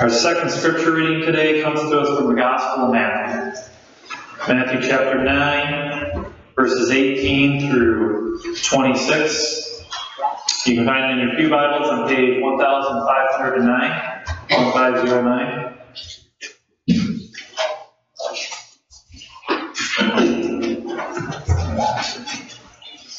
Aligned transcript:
Our 0.00 0.10
second 0.10 0.50
scripture 0.50 0.92
reading 0.92 1.20
today 1.20 1.62
comes 1.62 1.78
to 1.80 2.00
us 2.00 2.18
from 2.18 2.28
the 2.28 2.34
Gospel 2.34 2.86
of 2.86 2.92
Matthew. 2.92 3.62
Matthew 4.48 4.88
chapter 4.88 5.22
9, 5.22 6.34
verses 6.56 6.90
18 6.90 7.70
through 7.70 8.42
26. 8.64 9.84
You 10.66 10.74
can 10.76 10.84
find 10.84 11.04
it 11.04 11.22
in 11.22 11.28
your 11.28 11.36
Pew 11.36 11.48
Bibles 11.48 11.88
on 11.90 12.08
page 12.08 12.42
1509, 12.42 14.24
1509. 14.50 15.74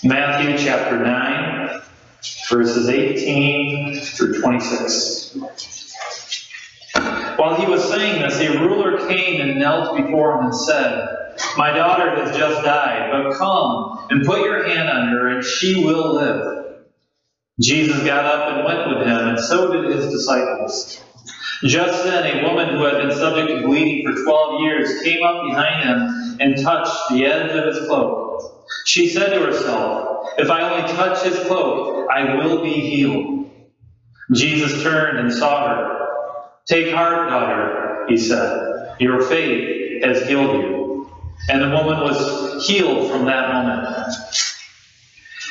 Matthew 0.03 0.57
chapter 0.57 0.99
9, 0.99 1.81
verses 2.49 2.89
18 2.89 3.95
through 4.01 4.41
26. 4.41 5.37
While 7.39 7.55
he 7.55 7.65
was 7.67 7.87
saying 7.89 8.21
this, 8.21 8.37
a 8.41 8.59
ruler 8.59 9.07
came 9.07 9.39
and 9.39 9.59
knelt 9.59 9.95
before 9.95 10.37
him 10.37 10.47
and 10.47 10.55
said, 10.55 11.07
My 11.55 11.71
daughter 11.71 12.13
has 12.17 12.35
just 12.35 12.65
died, 12.65 13.11
but 13.13 13.37
come 13.37 14.07
and 14.09 14.25
put 14.25 14.41
your 14.41 14.67
hand 14.67 14.89
on 14.89 15.07
her, 15.07 15.29
and 15.29 15.45
she 15.45 15.85
will 15.85 16.15
live. 16.15 16.75
Jesus 17.61 18.03
got 18.03 18.25
up 18.25 18.57
and 18.57 18.65
went 18.65 18.89
with 18.89 19.07
him, 19.07 19.29
and 19.29 19.39
so 19.39 19.71
did 19.71 19.89
his 19.89 20.11
disciples. 20.11 21.01
Just 21.63 22.03
then, 22.03 22.39
a 22.39 22.43
woman 22.45 22.75
who 22.75 22.83
had 22.83 22.97
been 22.97 23.11
subject 23.15 23.47
to 23.47 23.65
bleeding 23.65 24.05
for 24.05 24.21
twelve 24.21 24.59
years 24.59 25.01
came 25.01 25.23
up 25.23 25.45
behind 25.47 25.83
him 25.85 26.37
and 26.41 26.61
touched 26.61 26.97
the 27.09 27.25
edge 27.25 27.51
of 27.51 27.73
his 27.73 27.87
cloak. 27.87 28.65
She 28.85 29.07
said 29.07 29.33
to 29.33 29.39
herself, 29.39 30.27
If 30.37 30.49
I 30.51 30.69
only 30.69 30.91
touch 30.93 31.23
his 31.23 31.39
cloak, 31.47 32.09
I 32.11 32.35
will 32.35 32.61
be 32.61 32.81
healed. 32.81 33.49
Jesus 34.33 34.83
turned 34.83 35.19
and 35.19 35.31
saw 35.31 35.69
her. 35.69 35.98
Take 36.69 36.93
heart, 36.93 37.29
daughter, 37.29 38.05
he 38.07 38.15
said. 38.15 38.95
Your 38.99 39.23
faith 39.23 40.03
has 40.03 40.27
healed 40.27 40.53
you. 40.53 41.11
And 41.49 41.63
the 41.63 41.69
woman 41.69 42.01
was 42.01 42.67
healed 42.67 43.09
from 43.09 43.25
that 43.25 43.51
moment. 43.51 43.87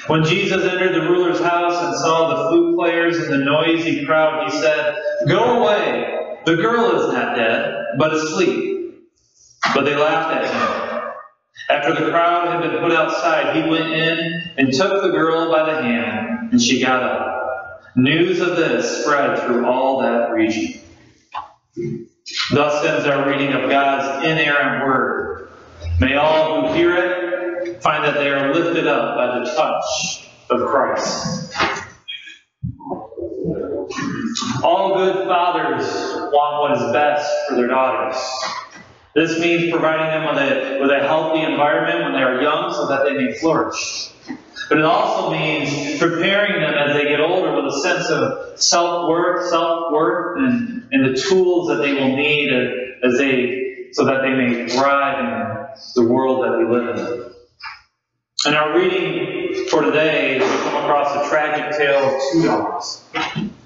When 0.06 0.22
Jesus 0.22 0.64
entered 0.64 0.94
the 0.94 1.10
ruler's 1.10 1.41
house 1.41 1.75
and 1.83 1.97
saw 1.97 2.28
the 2.28 2.48
flute 2.50 2.77
players 2.77 3.19
and 3.19 3.33
the 3.33 3.38
noisy 3.38 4.06
crowd, 4.06 4.48
he 4.48 4.60
said, 4.60 4.97
Go 5.27 5.60
away! 5.60 6.38
The 6.47 6.55
girl 6.55 7.00
is 7.00 7.12
not 7.12 7.34
dead, 7.34 7.75
but 7.98 8.14
asleep. 8.14 9.10
But 9.75 9.86
they 9.86 9.97
laughed 9.97 10.36
at 10.36 10.44
him. 10.44 11.12
After 11.69 12.05
the 12.05 12.12
crowd 12.12 12.47
had 12.47 12.70
been 12.70 12.80
put 12.80 12.92
outside, 12.92 13.56
he 13.56 13.69
went 13.69 13.92
in 13.92 14.53
and 14.56 14.72
took 14.72 15.03
the 15.03 15.10
girl 15.10 15.50
by 15.50 15.72
the 15.72 15.82
hand, 15.82 16.53
and 16.53 16.62
she 16.62 16.80
got 16.80 17.03
up. 17.03 17.82
News 17.97 18.38
of 18.38 18.56
this 18.56 19.03
spread 19.03 19.41
through 19.41 19.66
all 19.66 20.00
that 20.03 20.30
region. 20.30 20.80
Thus 22.52 22.84
ends 22.84 23.06
our 23.06 23.28
reading 23.28 23.52
of 23.52 23.70
God's 23.70 24.24
inerrant 24.24 24.84
word. 24.86 25.50
May 26.00 26.14
all 26.14 26.69
who 26.69 26.75
hear 26.75 26.94
it 26.97 27.83
find 27.83 28.05
that 28.05 28.14
they 28.14 28.30
are 28.30 28.52
lifted 28.55 28.86
up 28.86 29.16
by 29.16 29.38
the 29.38 29.44
touch 29.55 30.30
of 30.50 30.69
Christ. 30.69 31.55
All 34.62 34.94
good 34.97 35.27
fathers 35.27 35.86
want 36.33 36.60
what 36.60 36.72
is 36.77 36.92
best 36.92 37.30
for 37.48 37.56
their 37.56 37.69
daughters. 37.69 38.16
This 39.14 39.38
means 39.41 39.70
providing 39.70 40.06
them 40.06 40.34
with 40.34 40.42
a, 40.42 40.78
with 40.80 40.91
a 40.91 41.06
healthy 41.06 41.42
environment 41.42 42.05
when 42.05 42.12
they 42.12 42.22
are 42.22 42.41
young 42.41 42.72
so 42.72 42.86
that 42.88 43.05
they 43.05 43.12
may 43.14 43.32
flourish. 43.34 44.10
But 44.69 44.78
it 44.78 44.84
also 44.84 45.30
means 45.30 45.98
preparing 45.98 46.61
them 46.61 46.74
as 46.74 46.94
they 46.94 47.05
get 47.08 47.20
older 47.20 47.55
with 47.55 47.72
a 47.72 47.80
sense 47.80 48.11
of 48.11 48.61
self-worth, 48.61 49.48
self-worth, 49.48 50.38
and, 50.38 50.88
and 50.92 51.05
the 51.05 51.19
tools 51.19 51.69
that 51.69 51.77
they 51.77 51.94
will 51.94 52.14
need 52.14 52.52
as 53.02 53.16
they, 53.16 53.88
so 53.92 54.05
that 54.05 54.20
they 54.20 54.34
may 54.34 54.69
thrive 54.69 55.19
in 55.20 56.02
the 56.02 56.12
world 56.12 56.44
that 56.44 56.58
we 56.58 56.64
live 56.66 56.98
in. 56.98 57.33
And 58.44 58.55
our 58.55 58.78
reading 58.78 59.66
for 59.69 59.82
today, 59.82 60.38
we 60.38 60.44
come 60.44 60.84
across 60.84 61.26
a 61.26 61.28
tragic 61.31 61.76
tale 61.78 62.14
of 62.14 62.22
two 62.32 62.43
dogs, 62.44 63.03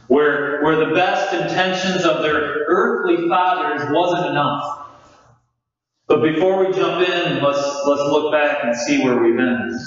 where, 0.07 0.63
where 0.63 0.77
the 0.77 0.95
best 0.95 1.35
intentions 1.35 2.05
of 2.05 2.23
their 2.23 2.65
earthly 2.69 3.29
fathers 3.29 3.89
wasn't 3.91 4.31
enough. 4.31 4.87
But 6.07 6.23
before 6.23 6.65
we 6.65 6.73
jump 6.75 7.07
in, 7.07 7.43
let's, 7.43 7.59
let's 7.87 8.03
look 8.03 8.33
back 8.33 8.59
and 8.63 8.77
see 8.77 9.03
where 9.03 9.17
we've 9.21 9.37
been. 9.37 9.79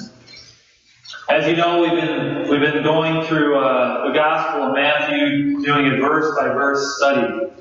As 1.30 1.48
you 1.48 1.56
know, 1.56 1.82
we've 1.82 1.92
been 1.92 2.50
we've 2.50 2.62
been 2.62 2.84
going 2.84 3.26
through 3.26 3.58
uh, 3.58 4.08
the 4.08 4.14
Gospel 4.14 4.64
of 4.64 4.74
Matthew, 4.74 5.62
doing 5.64 5.88
a 5.88 5.98
verse 5.98 6.36
by 6.38 6.48
verse 6.50 6.98
study, 6.98 7.52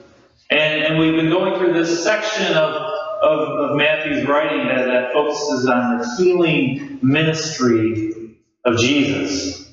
and 0.51 0.85
and 0.85 0.99
we've 0.99 1.17
been 1.17 1.31
going 1.31 1.59
through 1.59 1.73
this 1.73 2.05
section 2.05 2.55
of 2.55 2.75
of, 3.23 3.49
of 3.49 3.77
Matthew's 3.77 4.27
writing 4.27 4.67
that, 4.69 4.85
that 4.87 5.13
focuses 5.13 5.67
on 5.67 5.99
the 5.99 6.17
healing 6.17 6.99
ministry 7.03 8.35
of 8.65 8.79
Jesus. 8.79 9.65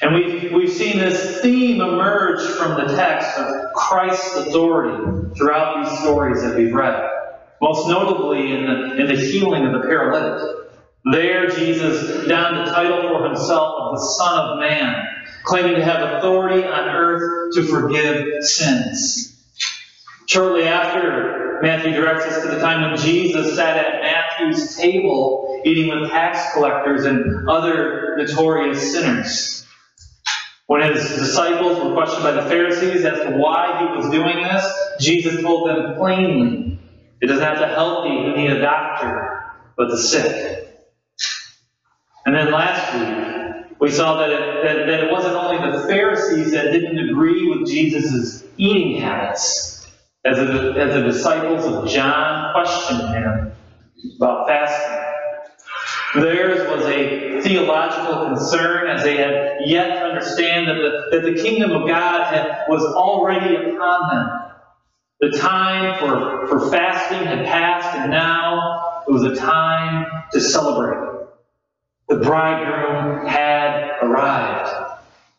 And 0.00 0.14
we've, 0.14 0.52
we've 0.52 0.72
seen 0.72 0.98
this 0.98 1.40
theme 1.40 1.80
emerge 1.80 2.42
from 2.56 2.74
the 2.74 2.96
text 2.96 3.38
of 3.38 3.72
Christ's 3.74 4.36
authority 4.36 5.34
throughout 5.36 5.84
these 5.84 5.98
stories 6.00 6.42
that 6.42 6.56
we've 6.56 6.72
read. 6.72 7.08
Most 7.60 7.86
notably 7.86 8.52
in 8.52 8.66
the, 8.66 8.96
in 8.96 9.06
the 9.06 9.16
healing 9.16 9.64
of 9.66 9.72
the 9.72 9.86
paralytic. 9.86 10.61
There, 11.04 11.48
Jesus 11.48 12.28
donned 12.28 12.66
the 12.66 12.70
title 12.70 13.08
for 13.08 13.24
himself 13.24 13.74
of 13.76 13.94
the 13.96 14.06
Son 14.16 14.38
of 14.38 14.60
Man, 14.60 14.94
claiming 15.42 15.74
to 15.74 15.84
have 15.84 16.18
authority 16.18 16.64
on 16.64 16.88
earth 16.88 17.54
to 17.54 17.64
forgive 17.64 18.44
sins. 18.44 19.28
Shortly 20.26 20.62
after, 20.62 21.58
Matthew 21.62 21.92
directs 21.92 22.24
us 22.26 22.42
to 22.42 22.48
the 22.48 22.60
time 22.60 22.82
when 22.82 23.00
Jesus 23.00 23.56
sat 23.56 23.76
at 23.76 24.00
Matthew's 24.00 24.76
table 24.76 25.60
eating 25.64 25.88
with 25.88 26.10
tax 26.10 26.52
collectors 26.54 27.04
and 27.04 27.48
other 27.48 28.16
notorious 28.18 28.92
sinners. 28.92 29.66
When 30.66 30.82
his 30.82 31.02
disciples 31.02 31.82
were 31.82 31.94
questioned 31.94 32.22
by 32.22 32.32
the 32.32 32.42
Pharisees 32.42 33.04
as 33.04 33.20
to 33.20 33.30
why 33.36 33.78
he 33.80 33.96
was 33.96 34.10
doing 34.10 34.42
this, 34.42 34.64
Jesus 35.00 35.42
told 35.42 35.68
them 35.68 35.96
plainly, 35.96 36.78
It 37.20 37.26
not 37.26 37.40
have 37.40 37.58
the 37.58 37.68
healthy 37.68 38.10
who 38.10 38.36
need 38.36 38.50
a 38.50 38.60
doctor, 38.60 39.52
but 39.76 39.90
the 39.90 39.98
sick. 39.98 40.61
And 42.32 42.46
then 42.46 42.50
last 42.50 42.94
week, 42.94 43.76
we 43.78 43.90
saw 43.90 44.16
that 44.16 44.30
it, 44.30 44.62
that, 44.64 44.86
that 44.86 45.04
it 45.04 45.12
wasn't 45.12 45.34
only 45.34 45.58
the 45.70 45.86
Pharisees 45.86 46.52
that 46.52 46.72
didn't 46.72 47.10
agree 47.10 47.46
with 47.46 47.68
Jesus' 47.68 48.42
eating 48.56 49.02
habits, 49.02 49.86
as 50.24 50.38
the, 50.38 50.72
as 50.78 50.94
the 50.94 51.02
disciples 51.02 51.66
of 51.66 51.86
John 51.90 52.54
questioned 52.54 53.06
him 53.10 53.52
about 54.16 54.48
fasting. 54.48 56.22
Theirs 56.22 56.66
was 56.70 56.86
a 56.86 57.42
theological 57.42 58.24
concern 58.28 58.88
as 58.88 59.02
they 59.02 59.18
had 59.18 59.58
yet 59.66 59.88
to 59.88 60.04
understand 60.06 60.68
that 60.68 60.76
the, 60.76 61.18
that 61.18 61.34
the 61.34 61.42
kingdom 61.42 61.72
of 61.72 61.86
God 61.86 62.32
had, 62.32 62.64
was 62.66 62.82
already 62.82 63.56
upon 63.56 64.08
them. 64.08 64.40
The 65.20 65.38
time 65.38 65.98
for, 65.98 66.46
for 66.46 66.70
fasting 66.70 67.26
had 67.26 67.44
passed, 67.44 67.94
and 67.94 68.10
now 68.10 69.02
it 69.06 69.12
was 69.12 69.22
a 69.22 69.36
time 69.36 70.06
to 70.32 70.40
celebrate. 70.40 71.11
The 72.12 72.18
bridegroom 72.18 73.26
had 73.26 73.90
arrived. 74.02 74.70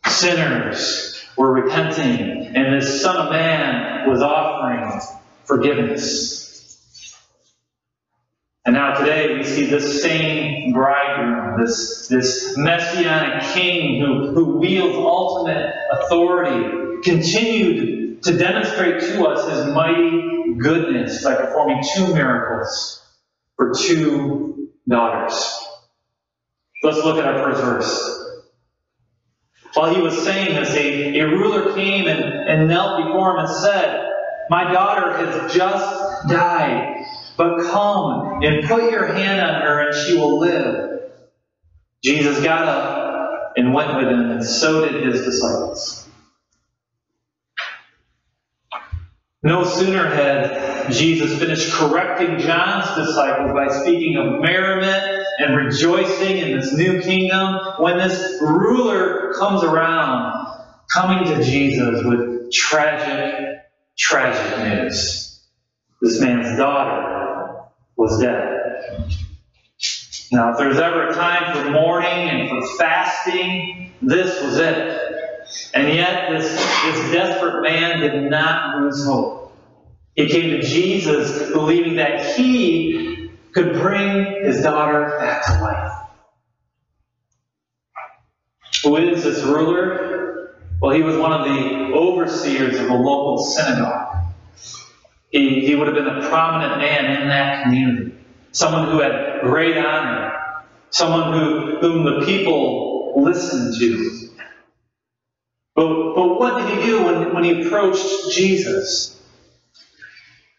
Sinners 0.08 1.24
were 1.36 1.52
repenting, 1.52 2.48
and 2.56 2.74
the 2.74 2.84
Son 2.84 3.16
of 3.16 3.30
Man 3.30 4.10
was 4.10 4.20
offering 4.20 5.00
forgiveness. 5.44 7.14
And 8.64 8.74
now 8.74 8.94
today 8.94 9.36
we 9.36 9.44
see 9.44 9.66
this 9.66 10.02
same 10.02 10.72
bridegroom, 10.72 11.64
this, 11.64 12.08
this 12.08 12.56
messianic 12.56 13.54
king 13.54 14.00
who, 14.00 14.32
who 14.32 14.58
wields 14.58 14.96
ultimate 14.96 15.72
authority, 15.92 17.02
continued 17.04 18.20
to 18.24 18.36
demonstrate 18.36 19.00
to 19.00 19.24
us 19.28 19.48
his 19.48 19.72
mighty 19.72 20.54
goodness 20.58 21.22
by 21.22 21.36
performing 21.36 21.84
two 21.94 22.12
miracles 22.12 23.00
for 23.56 23.72
two 23.78 24.70
daughters. 24.88 25.60
Let's 26.84 26.98
look 26.98 27.16
at 27.16 27.24
our 27.24 27.42
first 27.42 27.62
verse. 27.62 28.20
While 29.72 29.94
he 29.94 30.02
was 30.02 30.22
saying 30.22 30.54
this, 30.54 30.68
a, 30.76 31.18
a 31.18 31.26
ruler 31.28 31.74
came 31.74 32.06
and, 32.06 32.22
and 32.22 32.68
knelt 32.68 33.06
before 33.06 33.30
him 33.30 33.46
and 33.46 33.48
said, 33.48 34.06
My 34.50 34.70
daughter 34.70 35.16
has 35.16 35.54
just 35.54 36.28
died, 36.28 37.02
but 37.38 37.62
come 37.70 38.42
and 38.42 38.68
put 38.68 38.90
your 38.90 39.06
hand 39.06 39.40
on 39.40 39.62
her 39.62 39.88
and 39.88 39.96
she 39.96 40.18
will 40.18 40.38
live. 40.38 41.00
Jesus 42.04 42.44
got 42.44 42.68
up 42.68 43.54
and 43.56 43.72
went 43.72 43.96
with 43.96 44.08
him, 44.08 44.30
and 44.30 44.44
so 44.44 44.86
did 44.86 45.06
his 45.06 45.24
disciples. 45.24 46.06
No 49.42 49.64
sooner 49.64 50.06
had 50.06 50.92
Jesus 50.92 51.38
finished 51.38 51.72
correcting 51.72 52.40
John's 52.40 52.94
disciples 52.94 53.52
by 53.54 53.68
speaking 53.68 54.16
of 54.18 54.42
merriment 54.42 55.13
and 55.38 55.56
rejoicing 55.56 56.38
in 56.38 56.58
this 56.58 56.72
new 56.72 57.00
kingdom 57.00 57.58
when 57.78 57.98
this 57.98 58.38
ruler 58.40 59.32
comes 59.34 59.62
around, 59.62 60.46
coming 60.92 61.24
to 61.24 61.42
Jesus 61.42 62.04
with 62.04 62.52
tragic 62.52 63.58
tragic 63.96 64.58
news. 64.58 65.40
This 66.00 66.20
man's 66.20 66.58
daughter 66.58 67.64
was 67.96 68.20
dead. 68.20 68.54
Now, 70.32 70.52
if 70.52 70.58
there's 70.58 70.78
ever 70.78 71.08
a 71.08 71.14
time 71.14 71.54
for 71.54 71.70
mourning 71.70 72.10
and 72.10 72.48
for 72.48 72.76
fasting, 72.76 73.92
this 74.02 74.42
was 74.42 74.58
it. 74.58 75.00
And 75.74 75.88
yet, 75.94 76.30
this, 76.30 76.48
this 76.48 77.12
desperate 77.12 77.62
man 77.62 78.00
did 78.00 78.30
not 78.30 78.80
lose 78.80 79.04
hope. 79.04 79.56
He 80.14 80.28
came 80.28 80.50
to 80.50 80.62
Jesus 80.62 81.50
believing 81.52 81.96
that 81.96 82.34
he 82.36 83.23
could 83.54 83.74
bring 83.74 84.44
his 84.44 84.62
daughter 84.62 85.16
back 85.20 85.46
to 85.46 85.52
life. 85.62 85.92
Who 88.82 88.96
is 88.96 89.22
this 89.22 89.42
ruler? 89.44 90.54
Well, 90.80 90.94
he 90.94 91.02
was 91.02 91.16
one 91.16 91.32
of 91.32 91.44
the 91.44 91.94
overseers 91.94 92.78
of 92.78 92.90
a 92.90 92.94
local 92.94 93.38
synagogue. 93.38 94.24
He, 95.30 95.66
he 95.66 95.74
would 95.74 95.86
have 95.86 95.96
been 95.96 96.06
a 96.06 96.28
prominent 96.28 96.78
man 96.78 97.22
in 97.22 97.28
that 97.28 97.62
community, 97.62 98.14
someone 98.52 98.90
who 98.90 99.00
had 99.00 99.40
great 99.42 99.78
honor, 99.78 100.32
someone 100.90 101.32
who, 101.32 101.78
whom 101.80 102.04
the 102.04 102.26
people 102.26 103.14
listened 103.16 103.74
to. 103.78 104.28
But, 105.74 106.14
but 106.14 106.38
what 106.38 106.58
did 106.60 106.78
he 106.78 106.86
do 106.86 107.04
when, 107.04 107.34
when 107.34 107.44
he 107.44 107.62
approached 107.62 108.32
Jesus? 108.32 109.20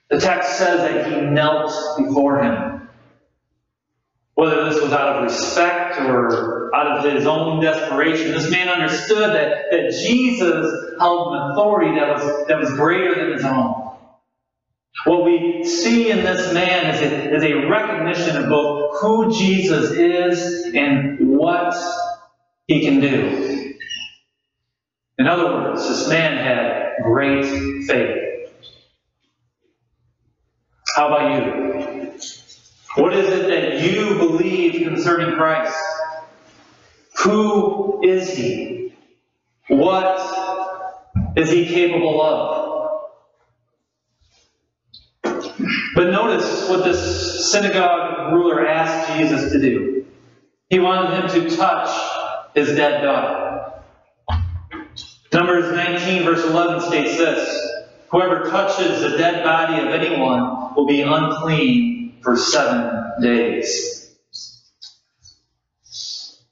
The 0.10 0.20
text 0.20 0.58
says 0.58 0.80
that 0.80 1.08
he 1.08 1.22
knelt 1.22 1.72
before 1.98 2.44
him. 2.44 2.75
Whether 4.36 4.66
this 4.66 4.82
was 4.82 4.92
out 4.92 5.16
of 5.16 5.24
respect 5.24 6.00
or 6.02 6.76
out 6.76 6.98
of 6.98 7.14
his 7.14 7.26
own 7.26 7.62
desperation, 7.62 8.32
this 8.32 8.52
man 8.52 8.68
understood 8.68 9.34
that, 9.34 9.72
that 9.72 9.92
Jesus 9.92 10.96
held 11.00 11.34
an 11.36 11.52
authority 11.52 11.98
that 11.98 12.10
was, 12.10 12.48
that 12.48 12.60
was 12.60 12.70
greater 12.72 13.16
than 13.16 13.34
his 13.34 13.46
own. 13.46 13.86
What 15.06 15.24
we 15.24 15.64
see 15.64 16.10
in 16.12 16.18
this 16.18 16.54
man 16.54 16.96
is 16.96 17.02
a, 17.02 17.36
is 17.36 17.44
a 17.44 17.68
recognition 17.70 18.36
of 18.36 18.50
both 18.50 19.00
who 19.00 19.32
Jesus 19.38 19.92
is 19.92 20.74
and 20.74 21.38
what 21.38 21.76
he 22.68 22.82
can 22.82 23.00
do. 23.00 23.74
In 25.18 25.28
other 25.28 25.46
words, 25.46 25.88
this 25.88 26.10
man 26.10 26.38
had 26.38 27.04
great 27.04 27.46
faith. 27.86 28.50
How 30.96 31.08
about 31.08 31.46
you? 31.46 32.12
What 32.96 33.14
is 33.14 33.28
it 33.28 33.48
that 33.50 33.82
you 33.82 34.16
believe 34.18 34.88
concerning 34.88 35.36
Christ? 35.36 35.78
Who 37.24 38.02
is 38.04 38.38
he? 38.38 38.94
What 39.68 40.18
is 41.36 41.52
he 41.52 41.66
capable 41.66 42.22
of? 42.22 42.56
But 45.96 46.12
notice 46.12 46.70
what 46.70 46.86
this 46.86 47.52
synagogue 47.52 48.32
ruler 48.32 48.66
asked 48.66 49.18
Jesus 49.18 49.52
to 49.52 49.60
do. 49.60 50.06
He 50.70 50.80
wanted 50.80 51.20
him 51.20 51.50
to 51.50 51.56
touch 51.56 51.90
his 52.54 52.78
dead 52.78 53.02
daughter. 53.02 53.74
Numbers 55.34 55.76
19, 55.76 56.24
verse 56.24 56.46
11 56.46 56.82
states 56.82 57.18
this 57.18 57.72
Whoever 58.10 58.50
touches 58.50 59.02
the 59.02 59.18
dead 59.18 59.44
body 59.44 59.82
of 59.86 59.90
anyone 59.90 60.74
will 60.76 60.86
be 60.86 61.02
unclean 61.02 61.95
for 62.26 62.36
seven 62.36 63.22
days. 63.22 64.12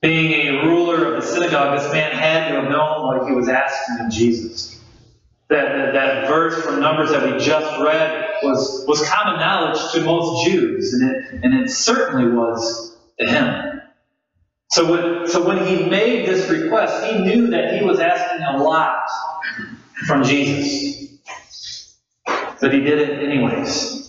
Being 0.01 0.55
a 0.55 0.65
ruler 0.65 1.13
of 1.13 1.21
the 1.21 1.27
synagogue, 1.27 1.79
this 1.79 1.91
man 1.91 2.11
had 2.11 2.49
to 2.49 2.61
have 2.61 2.69
known 2.69 3.07
what 3.07 3.27
he 3.27 3.33
was 3.33 3.49
asking 3.49 4.05
of 4.05 4.11
Jesus. 4.11 4.79
That, 5.49 5.75
that, 5.75 5.93
that 5.93 6.27
verse 6.27 6.61
from 6.63 6.79
Numbers 6.79 7.09
that 7.11 7.23
we 7.23 7.39
just 7.39 7.81
read 7.81 8.29
was, 8.43 8.85
was 8.87 9.07
common 9.09 9.39
knowledge 9.39 9.79
to 9.93 10.01
most 10.01 10.45
Jews, 10.45 10.93
and 10.93 11.09
it, 11.09 11.43
and 11.43 11.53
it 11.53 11.69
certainly 11.69 12.31
was 12.31 12.95
to 13.19 13.27
him. 13.27 13.81
So 14.69 14.91
when, 14.91 15.27
so 15.27 15.45
when 15.45 15.65
he 15.65 15.85
made 15.89 16.27
this 16.27 16.49
request, 16.49 17.05
he 17.05 17.19
knew 17.19 17.47
that 17.47 17.79
he 17.79 17.85
was 17.85 17.99
asking 17.99 18.45
a 18.45 18.57
lot 18.63 19.03
from 20.05 20.23
Jesus. 20.23 21.17
But 22.25 22.73
he 22.73 22.79
did 22.81 22.99
it 22.99 23.23
anyways. 23.23 24.02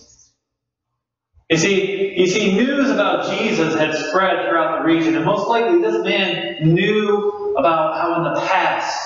You 1.49 1.57
see, 1.57 2.17
you 2.17 2.25
see, 2.25 2.55
news 2.55 2.89
about 2.89 3.37
Jesus 3.37 3.75
had 3.75 3.93
spread 3.93 4.49
throughout 4.49 4.79
the 4.79 4.85
region, 4.85 5.15
and 5.15 5.25
most 5.25 5.47
likely 5.47 5.79
this 5.79 6.03
man 6.03 6.73
knew 6.73 7.55
about 7.55 8.01
how 8.01 8.15
in 8.17 8.33
the 8.33 8.41
past 8.47 8.97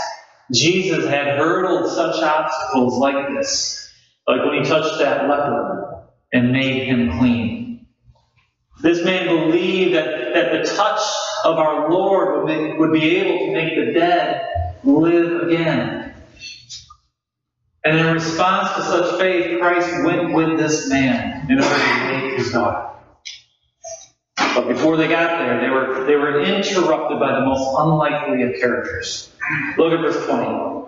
Jesus 0.54 1.06
had 1.06 1.38
hurdled 1.38 1.92
such 1.92 2.24
obstacles 2.24 2.98
like 2.98 3.28
this, 3.36 3.94
like 4.26 4.40
when 4.46 4.64
he 4.64 4.70
touched 4.70 5.00
that 5.00 5.28
leper 5.28 6.06
and 6.32 6.54
made 6.54 6.86
him 6.86 7.20
clean. 7.20 7.88
This 8.82 9.04
man 9.04 9.28
believed 9.28 9.96
that, 9.96 10.34
that 10.34 10.52
the 10.54 10.74
touch 10.74 11.02
of 11.44 11.58
our 11.58 11.92
Lord 11.92 12.38
would, 12.38 12.46
make, 12.46 12.80
would 12.80 12.94
be 12.94 13.18
able 13.18 13.48
to 13.48 13.52
make 13.52 13.76
the 13.76 13.92
dead 13.92 14.48
live 14.86 15.50
again. 15.50 16.14
And 17.86 17.98
in 17.98 18.14
response 18.14 18.76
to 18.76 18.82
such 18.84 19.20
faith, 19.20 19.60
Christ 19.60 19.90
went 20.04 20.34
with 20.34 20.60
this 20.60 20.90
man 20.90 21.50
in 21.50 21.60
order 21.64 21.76
to 21.76 22.08
make 22.08 22.38
his 22.38 22.52
daughter. 22.52 22.90
But 24.38 24.68
before 24.68 24.98
they 24.98 25.08
got 25.08 25.40
there, 25.40 25.62
they 25.62 25.70
were, 25.70 26.06
they 26.06 26.16
were 26.16 26.42
interrupted 26.42 27.20
by 27.20 27.40
the 27.40 27.46
most 27.46 27.76
unlikely 27.78 28.44
of 28.44 28.60
characters. 28.60 29.32
Look 29.78 29.94
at 29.94 30.02
verse 30.02 30.26
20. 30.26 30.80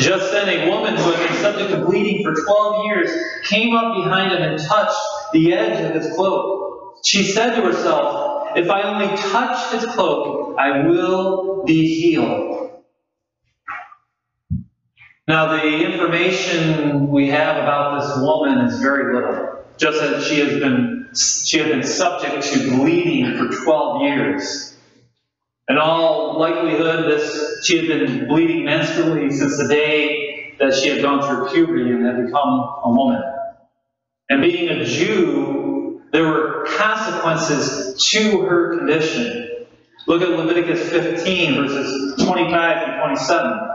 Just 0.00 0.32
then, 0.32 0.48
a 0.48 0.70
woman 0.70 0.96
who 0.96 1.10
had 1.10 1.28
been 1.28 1.36
subject 1.38 1.70
to 1.70 1.84
bleeding 1.84 2.24
for 2.24 2.34
12 2.34 2.86
years 2.86 3.10
came 3.44 3.74
up 3.74 3.94
behind 3.96 4.32
him 4.32 4.42
and 4.42 4.58
touched 4.60 4.98
the 5.32 5.52
edge 5.52 5.84
of 5.84 5.94
his 5.94 6.14
cloak. 6.16 6.98
She 7.04 7.22
said 7.22 7.54
to 7.54 7.62
herself, 7.62 8.56
If 8.56 8.70
I 8.70 8.82
only 8.82 9.16
touch 9.16 9.72
his 9.72 9.86
cloak, 9.86 10.56
I 10.58 10.86
will 10.86 11.64
be 11.64 12.00
healed. 12.00 12.67
Now, 15.28 15.60
the 15.60 15.84
information 15.84 17.10
we 17.10 17.28
have 17.28 17.58
about 17.58 18.00
this 18.00 18.22
woman 18.22 18.64
is 18.64 18.80
very 18.80 19.14
little. 19.14 19.62
Just 19.76 20.00
that 20.00 20.22
she 20.22 20.40
has 20.40 20.58
been 20.58 21.10
she 21.14 21.58
had 21.58 21.68
been 21.68 21.82
subject 21.82 22.42
to 22.52 22.70
bleeding 22.70 23.36
for 23.36 23.54
12 23.64 24.02
years. 24.02 24.74
In 25.68 25.76
all 25.76 26.38
likelihood, 26.38 27.10
this 27.10 27.62
she 27.66 27.76
had 27.76 27.88
been 27.88 28.26
bleeding 28.26 28.64
menstrually 28.64 29.30
since 29.30 29.58
the 29.58 29.68
day 29.68 30.54
that 30.60 30.72
she 30.72 30.88
had 30.88 31.02
gone 31.02 31.20
through 31.22 31.50
puberty 31.50 31.90
and 31.90 32.06
had 32.06 32.24
become 32.24 32.78
a 32.84 32.90
woman. 32.90 33.22
And 34.30 34.40
being 34.40 34.70
a 34.70 34.84
Jew, 34.86 36.02
there 36.10 36.24
were 36.24 36.64
consequences 36.78 38.02
to 38.12 38.40
her 38.40 38.78
condition. 38.78 39.66
Look 40.06 40.22
at 40.22 40.30
Leviticus 40.30 40.88
15, 40.88 41.54
verses 41.54 42.24
25 42.24 42.86
to 42.86 43.00
27. 43.02 43.68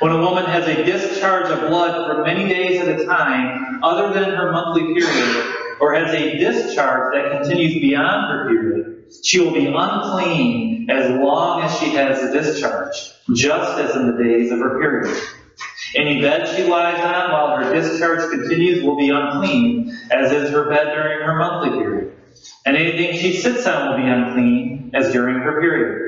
When 0.00 0.12
a 0.12 0.18
woman 0.22 0.46
has 0.46 0.66
a 0.66 0.82
discharge 0.82 1.50
of 1.50 1.68
blood 1.68 2.06
for 2.06 2.24
many 2.24 2.48
days 2.48 2.80
at 2.80 3.00
a 3.00 3.04
time, 3.04 3.80
other 3.82 4.14
than 4.14 4.30
her 4.30 4.50
monthly 4.50 4.94
period, 4.94 5.54
or 5.78 5.92
has 5.92 6.14
a 6.14 6.38
discharge 6.38 7.12
that 7.12 7.42
continues 7.42 7.74
beyond 7.74 8.32
her 8.32 8.48
period, 8.48 9.04
she 9.22 9.40
will 9.40 9.52
be 9.52 9.66
unclean 9.66 10.88
as 10.88 11.10
long 11.10 11.60
as 11.60 11.78
she 11.78 11.90
has 11.90 12.22
a 12.22 12.32
discharge, 12.32 12.94
just 13.34 13.78
as 13.78 13.94
in 13.94 14.06
the 14.06 14.22
days 14.22 14.50
of 14.50 14.60
her 14.60 14.78
period. 14.78 15.22
Any 15.94 16.22
bed 16.22 16.48
she 16.56 16.64
lies 16.64 16.98
on 17.04 17.32
while 17.32 17.58
her 17.58 17.74
discharge 17.74 18.30
continues 18.30 18.82
will 18.82 18.96
be 18.96 19.10
unclean, 19.10 19.94
as 20.10 20.32
is 20.32 20.48
her 20.48 20.70
bed 20.70 20.94
during 20.94 21.26
her 21.26 21.36
monthly 21.36 21.78
period. 21.78 22.16
And 22.64 22.74
anything 22.74 23.18
she 23.18 23.36
sits 23.36 23.66
on 23.66 23.90
will 23.90 23.96
be 23.98 24.08
unclean, 24.08 24.92
as 24.94 25.12
during 25.12 25.40
her 25.40 25.60
period. 25.60 26.06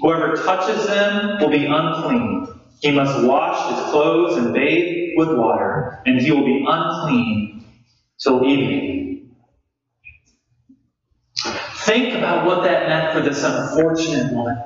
Whoever 0.00 0.34
touches 0.36 0.86
them 0.86 1.40
will 1.40 1.50
be 1.50 1.66
unclean. 1.66 2.55
He 2.80 2.90
must 2.90 3.26
wash 3.26 3.74
his 3.74 3.90
clothes 3.90 4.36
and 4.36 4.52
bathe 4.52 5.14
with 5.16 5.28
water, 5.36 6.02
and 6.06 6.20
he 6.20 6.30
will 6.30 6.44
be 6.44 6.64
unclean 6.68 7.64
till 8.18 8.44
evening. 8.44 9.34
Think 11.86 12.14
about 12.14 12.46
what 12.46 12.64
that 12.64 12.88
meant 12.88 13.12
for 13.14 13.20
this 13.20 13.42
unfortunate 13.44 14.32
woman. 14.32 14.58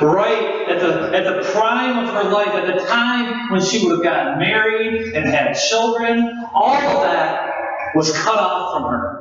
Right 0.00 0.68
at 0.68 0.80
the, 0.80 1.16
at 1.16 1.24
the 1.24 1.50
prime 1.52 2.06
of 2.06 2.14
her 2.14 2.30
life, 2.30 2.48
at 2.48 2.66
the 2.66 2.84
time 2.86 3.50
when 3.50 3.60
she 3.60 3.84
would 3.84 3.96
have 3.96 4.02
gotten 4.04 4.38
married 4.38 5.14
and 5.14 5.26
had 5.26 5.54
children, 5.54 6.46
all 6.54 6.76
of 6.76 7.02
that 7.02 7.50
was 7.94 8.16
cut 8.16 8.38
off 8.38 8.74
from 8.74 8.90
her. 8.90 9.19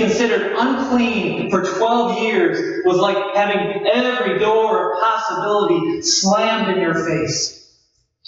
Considered 0.00 0.54
unclean 0.56 1.50
for 1.50 1.62
12 1.62 2.22
years 2.22 2.84
was 2.84 2.98
like 2.98 3.16
having 3.34 3.86
every 3.86 4.38
door 4.38 4.92
of 4.92 5.02
possibility 5.02 6.02
slammed 6.02 6.76
in 6.76 6.82
your 6.82 6.94
face. 7.06 7.56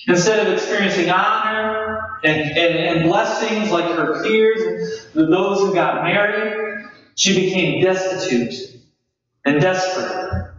Instead 0.06 0.46
of 0.46 0.52
experiencing 0.52 1.10
honor 1.10 2.20
and, 2.24 2.40
and, 2.40 2.58
and 2.58 3.08
blessings 3.08 3.70
like 3.70 3.84
her 3.96 4.22
peers, 4.22 5.06
those 5.14 5.58
who 5.60 5.74
got 5.74 6.02
married, 6.04 6.86
she 7.14 7.34
became 7.34 7.82
destitute 7.82 8.54
and 9.44 9.60
desperate. 9.60 10.52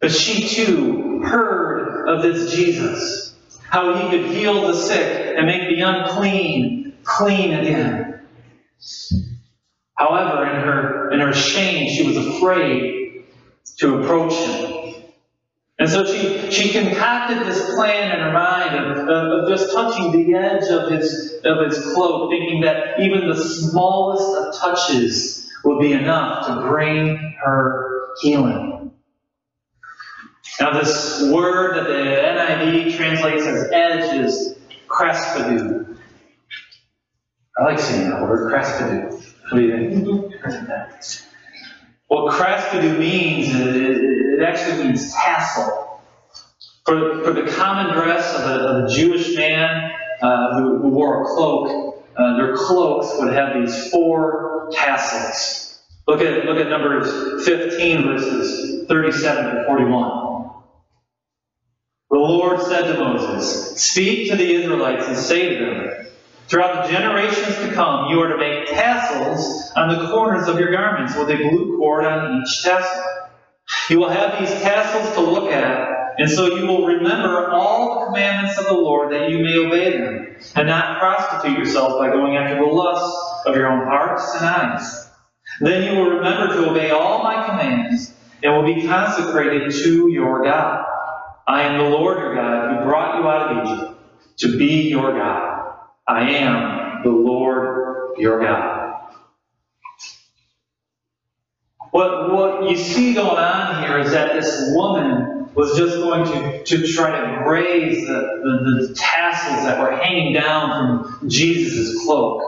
But 0.00 0.12
she 0.12 0.48
too 0.48 1.22
heard 1.22 2.08
of 2.08 2.22
this 2.22 2.54
Jesus, 2.54 3.34
how 3.68 3.94
he 3.94 4.10
could 4.10 4.30
heal 4.30 4.66
the 4.66 4.74
sick 4.74 5.34
and 5.36 5.46
make 5.46 5.68
the 5.68 5.80
unclean 5.80 6.94
clean 7.02 7.54
again. 7.54 8.05
However, 9.96 10.46
in 10.46 10.60
her, 10.60 11.10
in 11.12 11.20
her 11.20 11.32
shame, 11.32 11.88
she 11.90 12.06
was 12.06 12.16
afraid 12.16 13.24
to 13.78 14.02
approach 14.02 14.32
him. 14.34 14.94
And 15.78 15.88
so 15.88 16.04
she, 16.04 16.50
she 16.50 16.72
concocted 16.72 17.46
this 17.46 17.74
plan 17.74 18.12
in 18.12 18.20
her 18.20 18.32
mind 18.32 18.76
of, 18.76 19.08
of 19.08 19.48
just 19.48 19.72
touching 19.74 20.10
the 20.12 20.34
edge 20.34 20.64
of 20.70 20.90
his, 20.90 21.34
of 21.44 21.66
his 21.66 21.78
cloak, 21.94 22.30
thinking 22.30 22.62
that 22.62 22.98
even 22.98 23.28
the 23.28 23.36
smallest 23.36 24.38
of 24.38 24.58
touches 24.58 25.50
would 25.64 25.80
be 25.80 25.92
enough 25.92 26.46
to 26.46 26.68
bring 26.68 27.34
her 27.44 28.14
healing. 28.22 28.90
Now, 30.58 30.78
this 30.78 31.22
word 31.30 31.76
that 31.76 31.86
the 31.86 31.92
NIV 31.92 32.96
translates 32.96 33.44
as 33.44 33.70
edge 33.72 34.24
is 34.24 34.58
crespidou. 34.88 35.85
I 37.58 37.64
like 37.64 37.78
saying 37.78 38.10
that 38.10 38.20
word, 38.20 38.52
crespidou. 38.52 39.12
What 39.50 39.58
do 39.58 39.62
you 39.62 39.90
think? 39.90 41.22
What 42.08 42.34
crespidou 42.34 42.98
means, 42.98 43.48
it 43.54 44.42
actually 44.42 44.84
means 44.84 45.12
tassel. 45.14 46.02
For, 46.84 47.24
for 47.24 47.32
the 47.32 47.50
common 47.50 47.94
dress 47.94 48.34
of 48.34 48.42
a, 48.42 48.54
of 48.54 48.84
a 48.84 48.94
Jewish 48.94 49.34
man 49.34 49.90
uh, 50.22 50.54
who, 50.54 50.82
who, 50.82 50.88
wore 50.90 51.22
a 51.22 51.24
cloak, 51.26 52.04
uh, 52.16 52.36
their 52.36 52.56
cloaks 52.56 53.08
would 53.18 53.32
have 53.32 53.54
these 53.54 53.90
four 53.90 54.68
tassels. 54.72 55.82
Look 56.06 56.20
at, 56.20 56.44
look 56.44 56.58
at 56.58 56.68
Numbers 56.68 57.44
15, 57.44 58.04
verses 58.04 58.86
37 58.86 59.44
to 59.56 59.64
41. 59.66 60.50
The 62.10 62.18
Lord 62.18 62.60
said 62.60 62.92
to 62.92 63.00
Moses, 63.00 63.82
Speak 63.82 64.30
to 64.30 64.36
the 64.36 64.54
Israelites 64.54 65.08
and 65.08 65.16
say 65.16 65.58
to 65.58 65.64
them, 65.64 66.06
Throughout 66.48 66.86
the 66.86 66.92
generations 66.92 67.56
to 67.56 67.72
come, 67.72 68.08
you 68.08 68.20
are 68.20 68.28
to 68.28 68.36
make 68.36 68.68
tassels 68.68 69.72
on 69.74 69.88
the 69.88 70.08
corners 70.10 70.46
of 70.46 70.60
your 70.60 70.70
garments 70.70 71.16
with 71.16 71.28
a 71.30 71.36
blue 71.36 71.76
cord 71.76 72.04
on 72.04 72.40
each 72.40 72.62
tassel. 72.62 73.04
You 73.90 73.98
will 73.98 74.10
have 74.10 74.38
these 74.38 74.50
tassels 74.62 75.12
to 75.14 75.20
look 75.20 75.50
at, 75.50 76.14
and 76.18 76.30
so 76.30 76.54
you 76.54 76.66
will 76.66 76.86
remember 76.86 77.50
all 77.50 77.98
the 77.98 78.06
commandments 78.06 78.58
of 78.58 78.66
the 78.66 78.74
Lord 78.74 79.12
that 79.12 79.28
you 79.28 79.38
may 79.38 79.56
obey 79.58 79.98
them, 79.98 80.36
and 80.54 80.68
not 80.68 81.00
prostitute 81.00 81.58
yourself 81.58 81.98
by 81.98 82.10
going 82.10 82.36
after 82.36 82.56
the 82.64 82.70
lusts 82.70 83.46
of 83.46 83.56
your 83.56 83.66
own 83.66 83.84
hearts 83.84 84.32
and 84.36 84.46
eyes. 84.46 85.08
Then 85.60 85.82
you 85.82 85.98
will 85.98 86.10
remember 86.10 86.54
to 86.54 86.70
obey 86.70 86.90
all 86.90 87.24
my 87.24 87.44
commands, 87.44 88.14
and 88.44 88.54
will 88.54 88.74
be 88.74 88.86
consecrated 88.86 89.72
to 89.72 90.08
your 90.08 90.44
God. 90.44 90.84
I 91.48 91.62
am 91.62 91.78
the 91.78 91.90
Lord 91.90 92.18
your 92.18 92.34
God 92.36 92.70
who 92.70 92.84
brought 92.84 93.18
you 93.18 93.28
out 93.28 93.50
of 93.50 93.66
Egypt 93.66 94.00
to 94.38 94.58
be 94.58 94.88
your 94.88 95.12
God. 95.12 95.45
I 96.08 96.30
am 96.30 97.02
the 97.02 97.10
Lord 97.10 98.18
your 98.18 98.40
God. 98.40 99.12
What, 101.90 102.32
what 102.32 102.70
you 102.70 102.76
see 102.76 103.14
going 103.14 103.38
on 103.38 103.82
here 103.82 103.98
is 103.98 104.12
that 104.12 104.34
this 104.34 104.70
woman 104.74 105.48
was 105.54 105.76
just 105.78 105.96
going 105.96 106.24
to, 106.26 106.64
to 106.64 106.86
try 106.86 107.10
to 107.10 107.42
graze 107.42 108.06
the, 108.06 108.12
the, 108.12 108.86
the 108.88 108.94
tassels 108.94 109.64
that 109.64 109.80
were 109.80 109.96
hanging 109.96 110.34
down 110.34 111.08
from 111.08 111.28
Jesus' 111.28 112.04
cloak, 112.04 112.42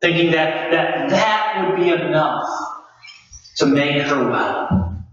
thinking 0.00 0.32
that, 0.32 0.70
that 0.70 1.10
that 1.10 1.68
would 1.68 1.76
be 1.76 1.90
enough 1.90 2.48
to 3.56 3.66
make 3.66 4.02
her 4.02 4.30
well. 4.30 5.04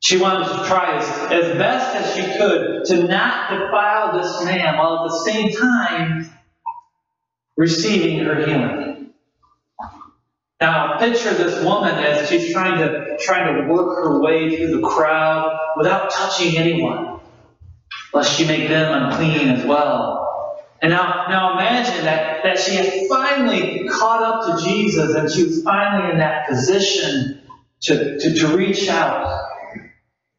She 0.00 0.18
wanted 0.18 0.48
to 0.48 0.64
try 0.66 0.96
as, 0.98 1.08
as 1.32 1.56
best 1.56 1.96
as 1.96 2.14
she 2.14 2.38
could 2.38 2.84
to 2.86 3.08
not 3.08 3.50
defile 3.50 4.20
this 4.20 4.44
man, 4.44 4.76
while 4.76 5.04
at 5.04 5.10
the 5.10 5.24
same 5.24 5.52
time 5.52 6.28
receiving 7.56 8.24
her 8.24 8.46
healing. 8.46 9.10
Now, 10.60 10.98
picture 10.98 11.34
this 11.34 11.62
woman 11.64 11.94
as 11.94 12.28
she's 12.28 12.52
trying 12.52 12.78
to 12.78 13.18
trying 13.20 13.54
to 13.54 13.72
work 13.72 13.96
her 13.96 14.20
way 14.20 14.56
through 14.56 14.80
the 14.80 14.86
crowd 14.86 15.58
without 15.76 16.10
touching 16.10 16.56
anyone, 16.56 17.20
lest 18.12 18.36
she 18.36 18.46
make 18.46 18.68
them 18.68 18.90
unclean 18.92 19.48
as 19.48 19.66
well. 19.66 20.24
And 20.80 20.90
now, 20.90 21.26
now 21.28 21.52
imagine 21.58 22.04
that, 22.04 22.42
that 22.42 22.58
she 22.58 22.74
had 22.74 23.08
finally 23.08 23.88
caught 23.88 24.22
up 24.22 24.58
to 24.58 24.64
Jesus 24.64 25.14
and 25.14 25.30
she 25.30 25.44
was 25.44 25.62
finally 25.62 26.12
in 26.12 26.18
that 26.18 26.46
position 26.48 27.40
to, 27.82 28.18
to, 28.18 28.34
to 28.34 28.56
reach 28.56 28.88
out 28.88 29.48